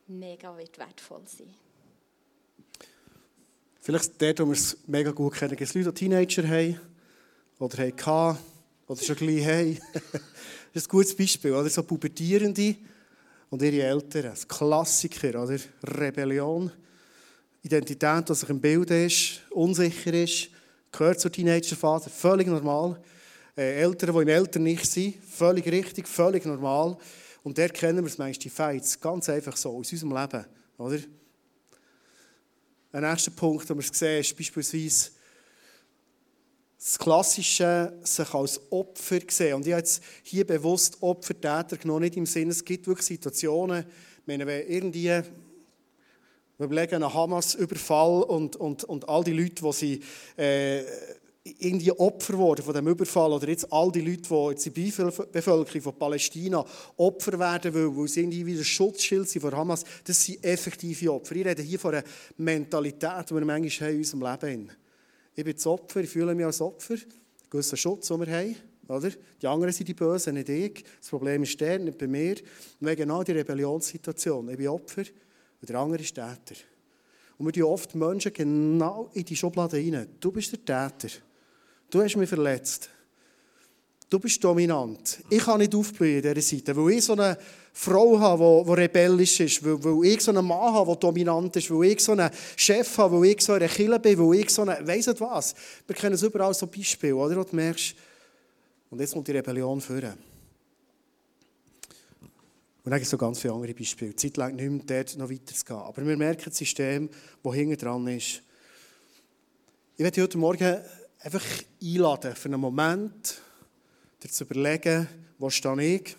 [0.07, 1.55] mega wird wertvoll sein
[3.85, 6.81] Vielleicht dort, wo wir es mega gut kennen, gibt es Leute, die Teenager haben
[7.59, 8.39] oder haben
[8.87, 9.79] oder schon gleich haben.
[10.73, 11.69] das ist ein gutes Beispiel, oder?
[11.69, 12.77] So Pubertierende
[13.51, 14.27] und ihre Eltern.
[14.27, 15.59] Ein Klassiker, oder?
[15.83, 16.71] Rebellion.
[17.65, 20.51] Identität, die sich im Bild ist, unsicher ist,
[20.93, 23.01] gehört zur Teenagerphase, völlig normal.
[23.57, 26.97] Äh, Eltern, die im Eltern nicht sind, völlig richtig, völlig normal.
[27.43, 30.45] Und der kennen wir es manchmal, die Fights, ganz einfach so, aus unserem Leben,
[30.79, 30.99] oder?
[32.95, 35.13] Ein nächster Punkt, den wir sehen, ist beispielsweise
[36.79, 39.55] das Klassische, sich als Opfer sehen.
[39.55, 43.87] Und ich habe jetzt hier bewusst Opfer-Täter genommen, nicht im Sinne, es gibt wirklich Situationen,
[44.27, 45.25] wenn irgendwie, wir
[46.59, 50.01] überlegen einen Hamas-Überfall und, und, und all die Leute, die sie
[50.37, 50.83] äh,
[51.45, 55.83] irgendwie Opfer wurden von dem Überfall oder jetzt all die Leute, die jetzt die Bevölkerung
[55.83, 56.65] von Palästina
[56.97, 61.35] Opfer werden, weil, weil sie irgendwie wieder Schutzschild sind vor Hamas, das sind effektive Opfer.
[61.35, 62.05] Ich rede hier von einer
[62.37, 64.71] Mentalität, die wir manchmal haben in unserem Leben haben.
[65.35, 68.57] Ich bin das Opfer, ich fühle mich als Opfer, einen gewissen Schutz, den wir haben.
[68.87, 69.11] Oder?
[69.41, 70.85] Die anderen sind die Bösen, nicht ich.
[71.01, 72.37] Das Problem ist der, nicht bei mir.
[72.81, 74.49] Und wegen genau die Rebellionssituation.
[74.51, 75.05] Ich bin Opfer
[75.61, 76.61] und der andere ist Täter.
[77.39, 80.07] Und wir tun oft Menschen genau in die Schublade rein.
[80.21, 81.15] Du bist der Täter.
[81.93, 82.89] Du hast mich verletzt.
[84.09, 85.19] Du bist dominant.
[85.29, 87.37] Ich kann nicht aufblühen in dieser Seite, weil ich so eine
[87.75, 91.71] Frau habe, die, rebellisch ist, weil, weil ich so einen Mann habe, der dominant ist,
[91.71, 94.63] weil ich so einen Chef habe, weil ich so eine Kille bin, weil ich so
[94.63, 94.83] eine...
[94.83, 95.55] Nicht was?
[95.87, 97.37] Wir kennen es überall so Beispiele, oder?
[97.37, 97.95] Und du merkst,
[98.89, 100.15] und jetzt kommt die Rebellion führen.
[102.85, 104.17] Und dann gibt es so ganz viele andere Beispiele.
[104.17, 105.79] Zeit lang nicht mehr dort noch weiterzugehen.
[105.79, 107.11] Aber wir merken das System,
[107.43, 108.43] das hinten dran ist.
[109.95, 110.79] Ich werde heute Morgen
[111.23, 111.45] einfach
[111.81, 113.41] einladen, für einen Moment
[114.23, 115.09] dir zu überlegen,
[115.39, 116.17] wo stehe ich,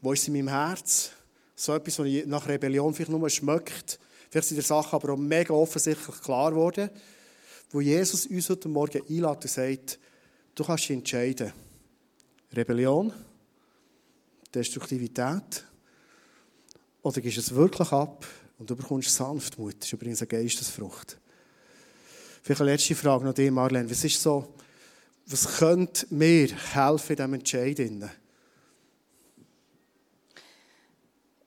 [0.00, 1.10] wo ist in meinem Herz,
[1.54, 3.98] so etwas, was nach Rebellion vielleicht nur schmeckt,
[4.30, 6.90] vielleicht sind die Sachen aber auch mega offensichtlich klar geworden,
[7.70, 9.98] wo Jesus uns heute Morgen einlädt und sagt,
[10.54, 11.52] du kannst dich entscheiden.
[12.52, 13.12] Rebellion,
[14.52, 15.64] Destruktivität,
[17.02, 18.26] oder gibst es wirklich ab
[18.58, 19.76] und du bekommst Sanftmut.
[19.78, 21.18] Das ist übrigens eine Geistesfrucht.
[22.42, 23.88] Vielleicht eine letzte Frage noch dir, Marlene.
[23.88, 24.54] Was ist so,
[25.26, 28.10] was könnte mir helfen in diesem Entscheid?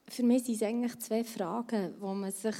[0.08, 2.56] Für mich sind es eigentlich zwei Fragen, wo man sich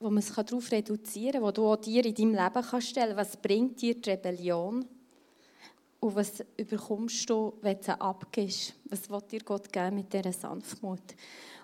[0.00, 3.16] wo man sich darauf reduzieren kann, die du auch dir in deinem Leben kannst stellen
[3.16, 3.34] kannst.
[3.34, 4.84] Was bringt dir die Rebellion?
[6.00, 8.74] Und was überkommst du, wenn du abgibst?
[8.84, 11.02] Was will dir Gott geben mit dieser Sanftmut?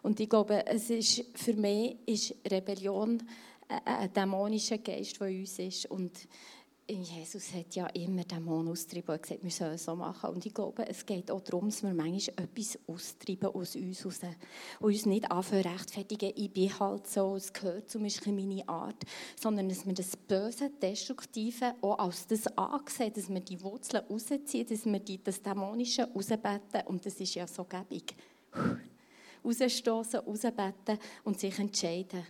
[0.03, 3.23] Und ich glaube, es ist, für mich ist Rebellion
[3.69, 5.87] ein dämonischer Geist, der in uns ist.
[5.87, 6.29] Und
[6.87, 10.31] Jesus hat ja immer Dämonen austrieben und gesagt, wir sollen es so machen.
[10.31, 14.21] Und ich glaube, es geht auch darum, dass wir manchmal etwas austreiben aus uns raus.
[14.81, 19.03] Und uns nicht anfangen rechtfertigen, ich bin halt so, es gehört zum Beispiel meine Art.
[19.41, 24.67] Sondern dass wir das Böse, Destruktive auch als das ansehen, dass wir die Wurzeln rausziehen,
[24.67, 26.83] dass wir die, das Dämonische rausbeten.
[26.87, 28.15] Und das ist ja so gäbig.
[29.43, 32.27] Rausstoßen, rausbeten und sich entscheiden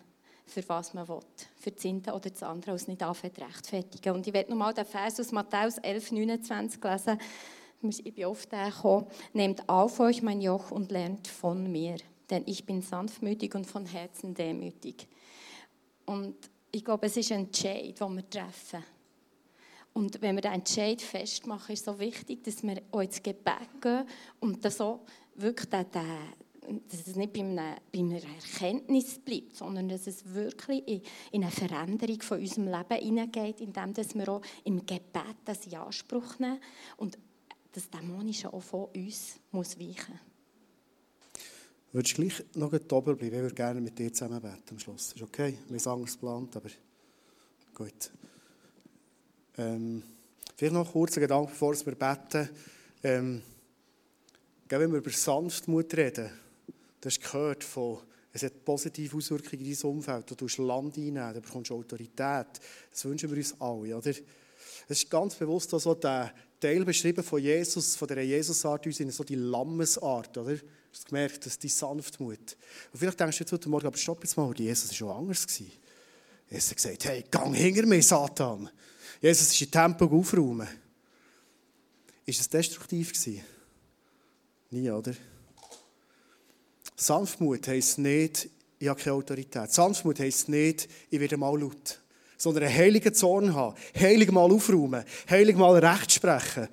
[0.47, 1.21] für was man will.
[1.57, 4.15] Für das eine oder das andere, es nicht anfängt rechtfertigen.
[4.15, 7.19] Und ich werde nochmal den Vers aus Matthäus 11, 29 lesen.
[7.83, 9.07] Ich bin oft gekommen.
[9.33, 11.97] Nehmt auf euch mein Joch und lernt von mir,
[12.31, 15.07] denn ich bin sanftmütig und von Herzen demütig.
[16.07, 16.35] Und
[16.71, 18.83] ich glaube, es ist ein Entscheid, den wir treffen.
[19.93, 23.81] Und wenn wir den Entscheid festmachen, ist es so wichtig, dass wir auch ins Gebet
[23.81, 24.05] gehen
[24.41, 25.01] und das so
[25.37, 26.19] wirklich den, den,
[26.89, 31.43] dass es nicht bei einer, bei einer Erkenntnis bleibt, sondern dass es wirklich in, in
[31.43, 36.39] eine Veränderung von unserem Leben hineingeht, indem dass wir auch im Gebet das in Anspruch
[36.39, 36.61] nehmen
[36.97, 37.19] und
[37.73, 40.19] das Dämonische auch von uns muss weichen
[41.93, 43.37] Würdest du gleich noch oben bleiben?
[43.37, 45.13] Ich würde gerne mit dir zusammen beten am Schluss.
[45.13, 45.59] Ist okay?
[45.69, 46.71] Wir haben Angst geplant, aber
[47.73, 48.11] gut.
[49.57, 50.03] Ähm,
[50.57, 52.49] vielleicht noch kurz ein Gedanke, bevor wir beten.
[53.05, 53.43] Ähm,
[54.69, 56.31] wenn wir über Sanftmut reden,
[57.05, 57.99] Du hast gehört von,
[58.33, 60.31] es hat positive Auswirkungen in dein Umfeld.
[60.31, 62.47] Du tust Land einnehmen, du bekommst Autorität.
[62.91, 63.95] Das wünschen wir uns alle.
[63.95, 64.09] Oder?
[64.89, 69.11] Es ist ganz bewusst auch so der Teil beschrieben von Jesus, von der Jesusart, in
[69.11, 70.39] so die Lammesart.
[70.39, 70.55] Oder?
[70.55, 70.63] Du
[70.95, 72.57] hast gemerkt, dass die Sanftmut.
[72.91, 75.47] Und vielleicht denkst du jetzt heute Morgen, aber stopp jetzt mal, Jesus war schon anders.
[76.49, 78.71] Jesus hat gesagt, hey, gang hinter mir, Satan.
[79.21, 80.69] Jesus ist in Tempel aufräumen.
[82.25, 83.43] Ist es destruktiv gewesen?
[84.71, 85.13] Nie, oder?
[86.97, 89.73] Sanftmut heisst nicht, ich habe keine Autorität.
[89.73, 92.01] Sanftmut heisst nicht, ich werde mal laut.
[92.37, 96.69] Sondern einen heiligen Zorn haben, heilig mal aufräumen, heilig mal Recht sprechen.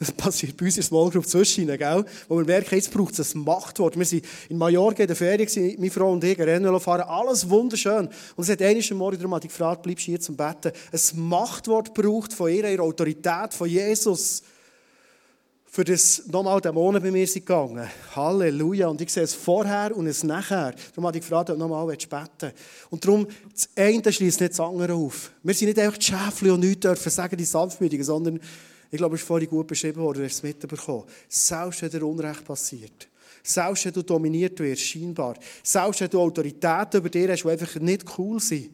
[0.00, 2.04] Das passiert bei uns in der Small Group zwischen gell?
[2.26, 3.98] wo wir merken, jetzt braucht es ein Machtwort.
[3.98, 8.08] Wir waren in Mallorca in der Ferien, meine Frau und ich, Rennen fahren, alles wunderschön.
[8.34, 10.72] Und es hat einmal Morgen darum gefragt, bleibst du hier zum Betten?
[10.90, 14.42] Ein Machtwort braucht von ihr, ihre Autorität, von Jesus
[15.72, 17.88] für das nochmal Dämonen bei mir sind gegangen.
[18.16, 18.88] Halleluja.
[18.88, 20.74] Und ich sehe es vorher und es nachher.
[20.90, 22.52] Darum habe ich gefragt, ob du nochmal beten
[22.90, 25.30] Und darum, das eine schließt nicht das andere auf.
[25.44, 28.40] Wir sind nicht einfach die Schäfchen und nichts dürfen sagen, die Sanftmütigen, sondern,
[28.90, 31.04] ich glaube, es ist vorhin gut beschrieben worden, du hast es mitbekommen.
[31.28, 33.08] Selbst wenn dir Unrecht passiert,
[33.40, 37.76] selbst wenn du dominiert wirst, scheinbar, selbst wenn du Autorität über dir hast, die einfach
[37.76, 38.70] nicht cool sind,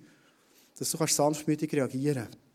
[0.79, 2.46] dass du sanftmütig reagieren kannst.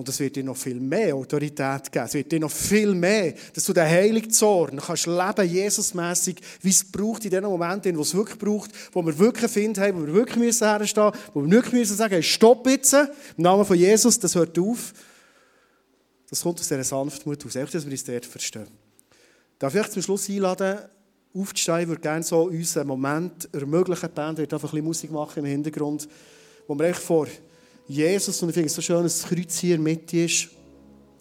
[0.00, 2.06] Und es wird dir noch viel mehr Autorität geben.
[2.06, 6.70] Es wird dir noch viel mehr, dass du den heiligen Zorn kannst leben, Jesusmässig, wie
[6.70, 10.00] es braucht in den Momenten, wo es wirklich braucht, wo wir wirklich einen Find haben,
[10.00, 13.62] wo wir wirklich müssen herstehen wo wir wirklich müssen sagen, hey, stopp jetzt, im Namen
[13.66, 14.94] von Jesus, das hört auf.
[16.30, 18.68] Das kommt aus dieser Sanftmut aus, einfach, dass wir uns dort verstehen.
[19.58, 20.78] Darf ich euch zum Schluss einladen,
[21.34, 24.08] aufzustehen, ich würde gerne so unseren Moment ermöglichen.
[24.08, 26.08] Die Band wird einfach ein bisschen Musik machen im Hintergrund,
[26.66, 27.26] wo wir echt vor
[27.90, 30.50] Jesus, und ich finde es so schön, dass das Kreuz hier mit ist,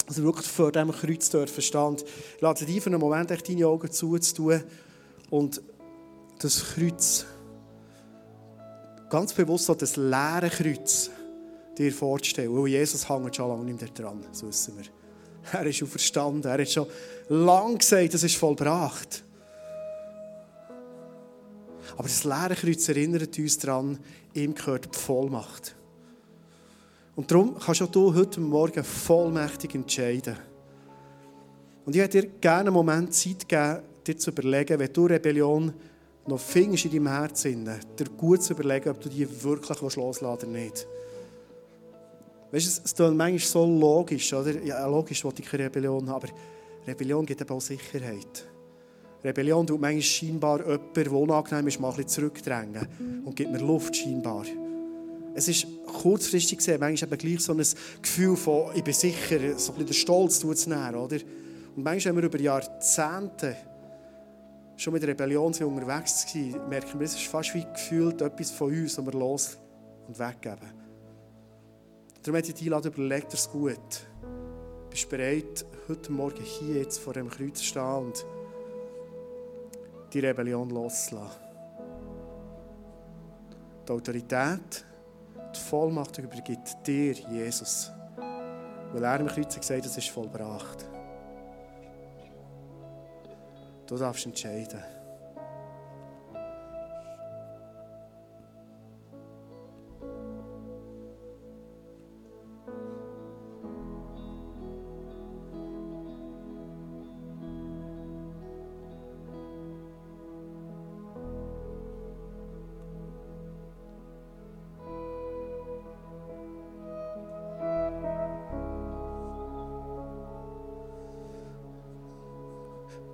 [0.05, 2.05] also wirklich vor diesem Kreuz dürfen stand.
[2.35, 4.63] Ich lade dich für einen Moment echt deine Augen zuzutun
[5.31, 5.63] und
[6.37, 7.25] das Kreuz,
[9.09, 11.09] ganz bewusst so das leere Kreuz,
[11.75, 12.55] dir vorzustellen.
[12.55, 14.85] Weil Jesus hängt schon lange nicht mehr dran, das wissen wir.
[15.51, 16.85] Er ist schon verstanden, er hat schon
[17.29, 19.23] lange gesagt, es ist vollbracht.
[21.97, 23.97] Aber das leere Kreuz erinnert uns daran,
[24.35, 25.73] ihm gehört die Vollmacht.
[27.19, 30.37] Und darum kannst auch du heute Morgen vollmächtig entscheiden.
[31.85, 35.73] Und ich hätte dir gerne einen Moment Zeit geben, dir zu überlegen, wenn du Rebellion
[36.25, 40.47] noch findest in deinem Herzen, dir gut zu überlegen, ob du die wirklich loslassen oder
[40.47, 40.87] nicht.
[42.53, 44.63] Weißt du, es ist manchmal so logisch, oder?
[44.63, 46.29] Ja, logisch wollte ich keine Rebellion haben, aber
[46.87, 48.47] Rebellion gibt eben auch Sicherheit.
[49.25, 52.87] Rebellion tut manchmal scheinbar jemanden, der unangenehm ist, mal ein bisschen zurückdrängen
[53.25, 54.45] und gibt mir Luft scheinbar.
[55.33, 57.63] Es ist kurzfristig gesehen manchmal eben gleich so ein
[58.01, 61.17] Gefühl von, ich bin sicher, so ein bisschen Stolz tut es näher, oder?
[61.75, 63.55] Und manchmal, wenn wir über Jahrzehnte
[64.75, 68.73] schon mit der Rebellion unterwegs waren, merken wir, es ist fast wie gefühlt etwas von
[68.73, 69.57] uns, das wir los
[70.07, 70.73] und weggeben.
[72.21, 73.77] Darum möchte ich dich einladen, überleg dir es gut.
[74.89, 78.25] Bist du bereit, heute Morgen hier jetzt vor dem Kreuz zu stehen und
[80.11, 81.39] die Rebellion loszulassen?
[83.87, 84.85] Die Autorität,
[85.55, 87.91] die Vollmacht übergibt, dir, Jesus.
[88.91, 90.85] Weil er am Kreuz gesagt hat, es ist vollbracht.
[93.87, 94.83] Du darfst entscheiden.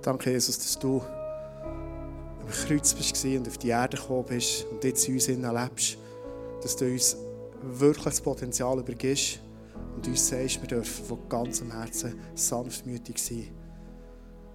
[0.06, 1.02] Danke, Jesus, dass du
[2.40, 5.98] am Kreuz bist und auf die Erde gekommen bist und jetzt in uns lebst.
[6.62, 7.16] Dass du uns
[7.60, 9.40] wirklich das Potenzial übergibst
[9.96, 13.48] und uns sagst, wir dürfen von ganzem Herzen sanftmütig sein.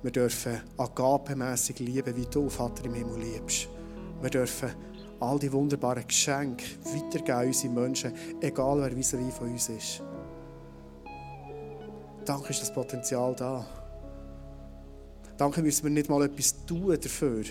[0.02, 3.68] Wir dürfen agapemässig lieben, wie du, Vater im Himmel, liebst.
[4.22, 4.72] Wir dürfen
[5.20, 10.02] all die wunderbaren Geschenke weitergeben unsere Menschen, egal wer wie von uns ist.
[12.24, 13.81] Danke ist das Potenzial da.
[15.42, 17.44] Danke müssen wir nicht mal etwas tun dafür,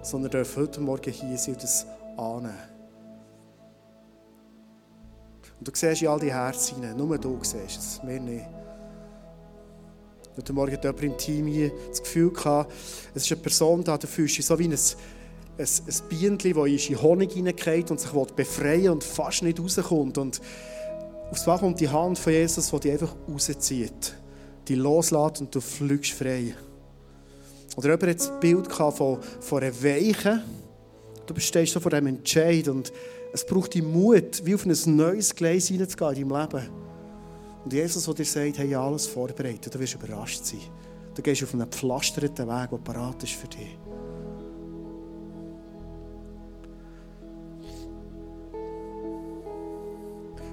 [0.00, 2.54] sondern dürfen heute Morgen hier sein und das annehmen.
[5.58, 8.46] Und du siehst in all die Herzen hinein, nur du siehst es, mehr nicht.
[10.34, 12.72] Heute Morgen hat jemand im Team hier das Gefühl gehabt,
[13.14, 14.78] es ist eine Person da, du fühlst dich so wie ein, ein,
[15.58, 20.16] ein Bienchen, das in Honig hineingeht und sich befreien und fast nicht rauskommt.
[20.16, 20.40] Und
[21.30, 24.16] aufs Mal kommt die Hand von Jesus, die dich einfach rauszieht,
[24.68, 26.54] die loslässt und du fliegst frei.
[27.76, 30.42] Oder jemand hat das Bild von, von einer Weiche.
[31.26, 32.92] Du stehst so vor diesem Entscheid und
[33.32, 36.70] es braucht die Mut, wie auf ein neues Gleis hineinzugehen in deinem Leben.
[37.64, 40.60] Und Jesus, der dir sagt, hey, alles vorbereitet, du wirst überrascht sein.
[41.14, 43.76] Du gehst auf einen gepflasterten Weg, der parat ist für dich.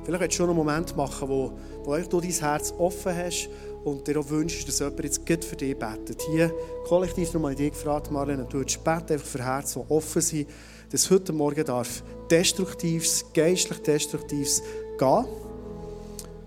[0.04, 1.54] Vielleicht willst du schon einen Moment machen, wo,
[1.86, 3.50] wo du dein Herz offen hast
[3.84, 6.22] und dir auch wünschst, dass jemand jetzt gut für dich betet.
[6.32, 6.54] Hier
[6.88, 10.48] kollektiv nochmal dich gefragt, Marlene, du würdest beten einfach für Herzen, die offen sind,
[10.92, 14.62] dass heute Morgen darf Destruktives, geistlich Destruktives
[14.98, 15.26] gehen.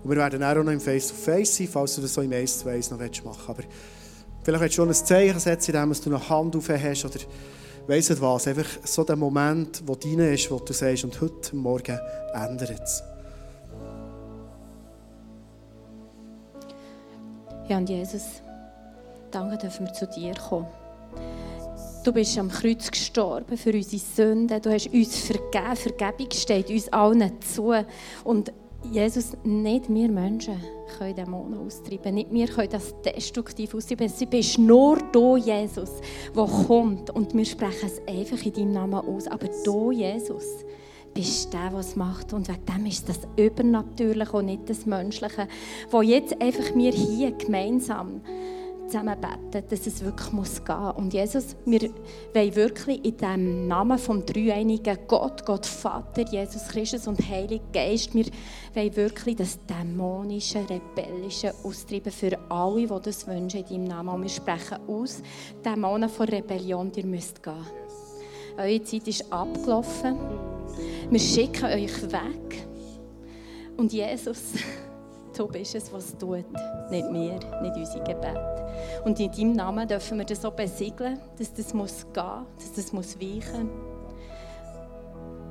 [0.03, 2.77] Und wir werden auch noch im Face-to-Face sein, falls du das so im 1 2
[2.91, 3.31] noch machen willst.
[3.43, 3.63] Aber
[4.43, 7.19] vielleicht willst du schon ein Zeichen setzen, indem du eine Hand auf oder
[7.87, 8.47] weiss nicht was.
[8.47, 11.99] Einfach so der Moment, wo dein ist, wo du sagst, und heute Morgen
[12.33, 13.03] ändert es.
[17.67, 18.41] Ja, und Jesus,
[19.29, 20.67] danke, dürfen wir zu dir kommen.
[22.05, 24.61] Du bist am Kreuz gestorben für unsere Sünden.
[24.61, 25.75] Du hast uns vergeben.
[25.75, 27.73] Vergebung steht uns allen zu.
[28.23, 28.53] Und
[28.89, 30.55] Jesus, nicht wir Menschen
[30.97, 32.15] können Dämonen austreiben.
[32.15, 34.07] Nicht wir können das destruktiv austreiben.
[34.07, 35.91] Es bist nur du, Jesus,
[36.33, 37.09] der kommt.
[37.09, 39.27] Und wir sprechen es einfach in deinem Namen aus.
[39.27, 40.63] Aber du, Jesus,
[41.17, 42.31] bist der, was macht.
[42.31, 45.47] Und wegen dem ist das Übernatürliche und nicht das Menschliche,
[45.89, 48.21] wo jetzt einfach wir hier gemeinsam
[48.85, 50.91] zusammen beten, dass es wirklich muss gehen.
[50.91, 51.89] Und Jesus, wir
[52.35, 58.13] wollen wirklich in dem Namen vom dreieinigen Gott, Gott Vater, Jesus Christus und Heiliger Geist,
[58.13, 58.25] wir
[58.75, 64.09] wollen wirklich das dämonische, rebellische austreiben für alle, die das wünschen in deinem Namen.
[64.09, 65.23] Und wir sprechen aus,
[65.65, 67.86] Dämonen von Rebellion, ihr müsst gehen.
[68.57, 70.17] Eure Zeit ist abgelaufen.
[71.11, 72.67] Wir schicken euch weg.
[73.77, 74.39] Und Jesus,
[75.37, 76.43] du bist es, was tut.
[76.89, 79.05] Nicht wir, nicht unser Gebet.
[79.05, 82.91] Und in deinem Namen dürfen wir das so besiegeln, dass das muss gehen, dass das
[82.91, 83.69] muss weichen.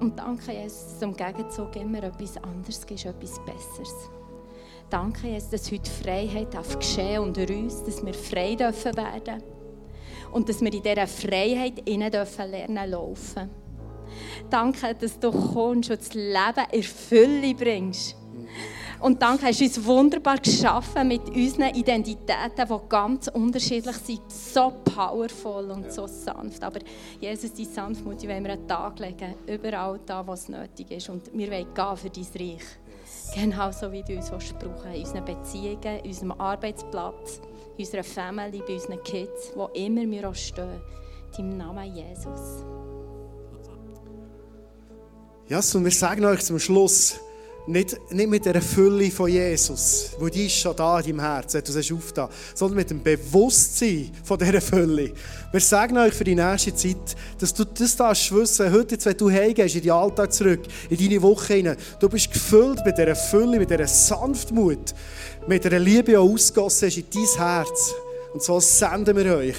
[0.00, 3.94] Und danke, Jesus, dass du im Gegenzug immer etwas anderes gibst, etwas Besseres.
[4.90, 9.55] Danke, Jesus, dass heute Freiheit darf geschehen unter uns, dass wir frei dürfen werden
[10.32, 13.50] und dass wir in dieser Freiheit innen dürfen lernen laufen.
[14.50, 18.16] Danke, dass du kommst und das Leben in Fülle bringst.
[18.98, 24.22] Und danke, hast du uns wunderbar geschaffen mit unseren Identitäten, die ganz unterschiedlich sind.
[24.32, 26.62] So powerful und so sanft.
[26.62, 26.80] Aber
[27.20, 29.34] Jesus, die Sanftmut, die wollen wir an den Tag legen.
[29.46, 31.10] Überall da, wo es nötig ist.
[31.10, 32.64] Und wir wollen gehen für dein Reich.
[33.34, 37.40] Genau so, wie du uns brauchen In unseren Beziehungen, in unserem Arbeitsplatz,
[37.76, 40.80] in unserer Family, bei unseren Kids, wo immer wir auch stehen.
[41.36, 42.64] Deinem Namen Jesus.
[45.48, 47.20] Ja, yes, und wir sagen euch zum Schluss,
[47.66, 51.62] nicht, nicht mit der Fülle von Jesus, wo die ist schon da in deinem Herzen,
[51.64, 55.12] du sagst aufgetan, sondern mit dem Bewusstsein von dieser Fülle.
[55.50, 59.16] Wir sagen euch für die nächste Zeit, dass du das darfst wissen, heute, jetzt, wenn
[59.16, 63.16] du heimgehst, in den Alltag zurück, in deine Woche hinein, du bist gefüllt mit dieser
[63.16, 64.94] Fülle, mit dieser Sanftmut,
[65.46, 67.94] mit dieser Liebe, die ausgossen ist in dein Herz.
[68.32, 69.56] Und so senden wir euch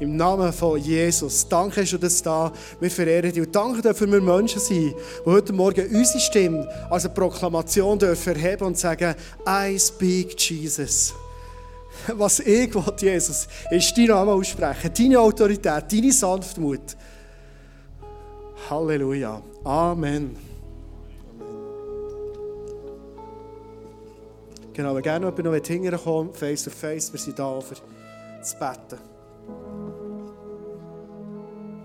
[0.00, 1.48] im Namen von Jesus.
[1.48, 2.52] Danke, dass du das da.
[2.78, 3.42] Wir verehren dich.
[3.42, 4.94] Und danke dürfen wir Menschen sein, die
[5.24, 9.14] heute Morgen unsere Stimme als eine Proklamation dürfen erheben und sagen,
[9.46, 11.14] I speak Jesus.
[12.14, 16.96] Was ich will, Jesus, ist dein Name aussprechen, deine Autorität, deine Sanftmut.
[18.70, 19.42] Halleluja.
[19.64, 20.36] Amen.
[24.72, 29.07] Genau, wir gerne noch jemand hinterkommen, face to face, wir sind da, um zu beten.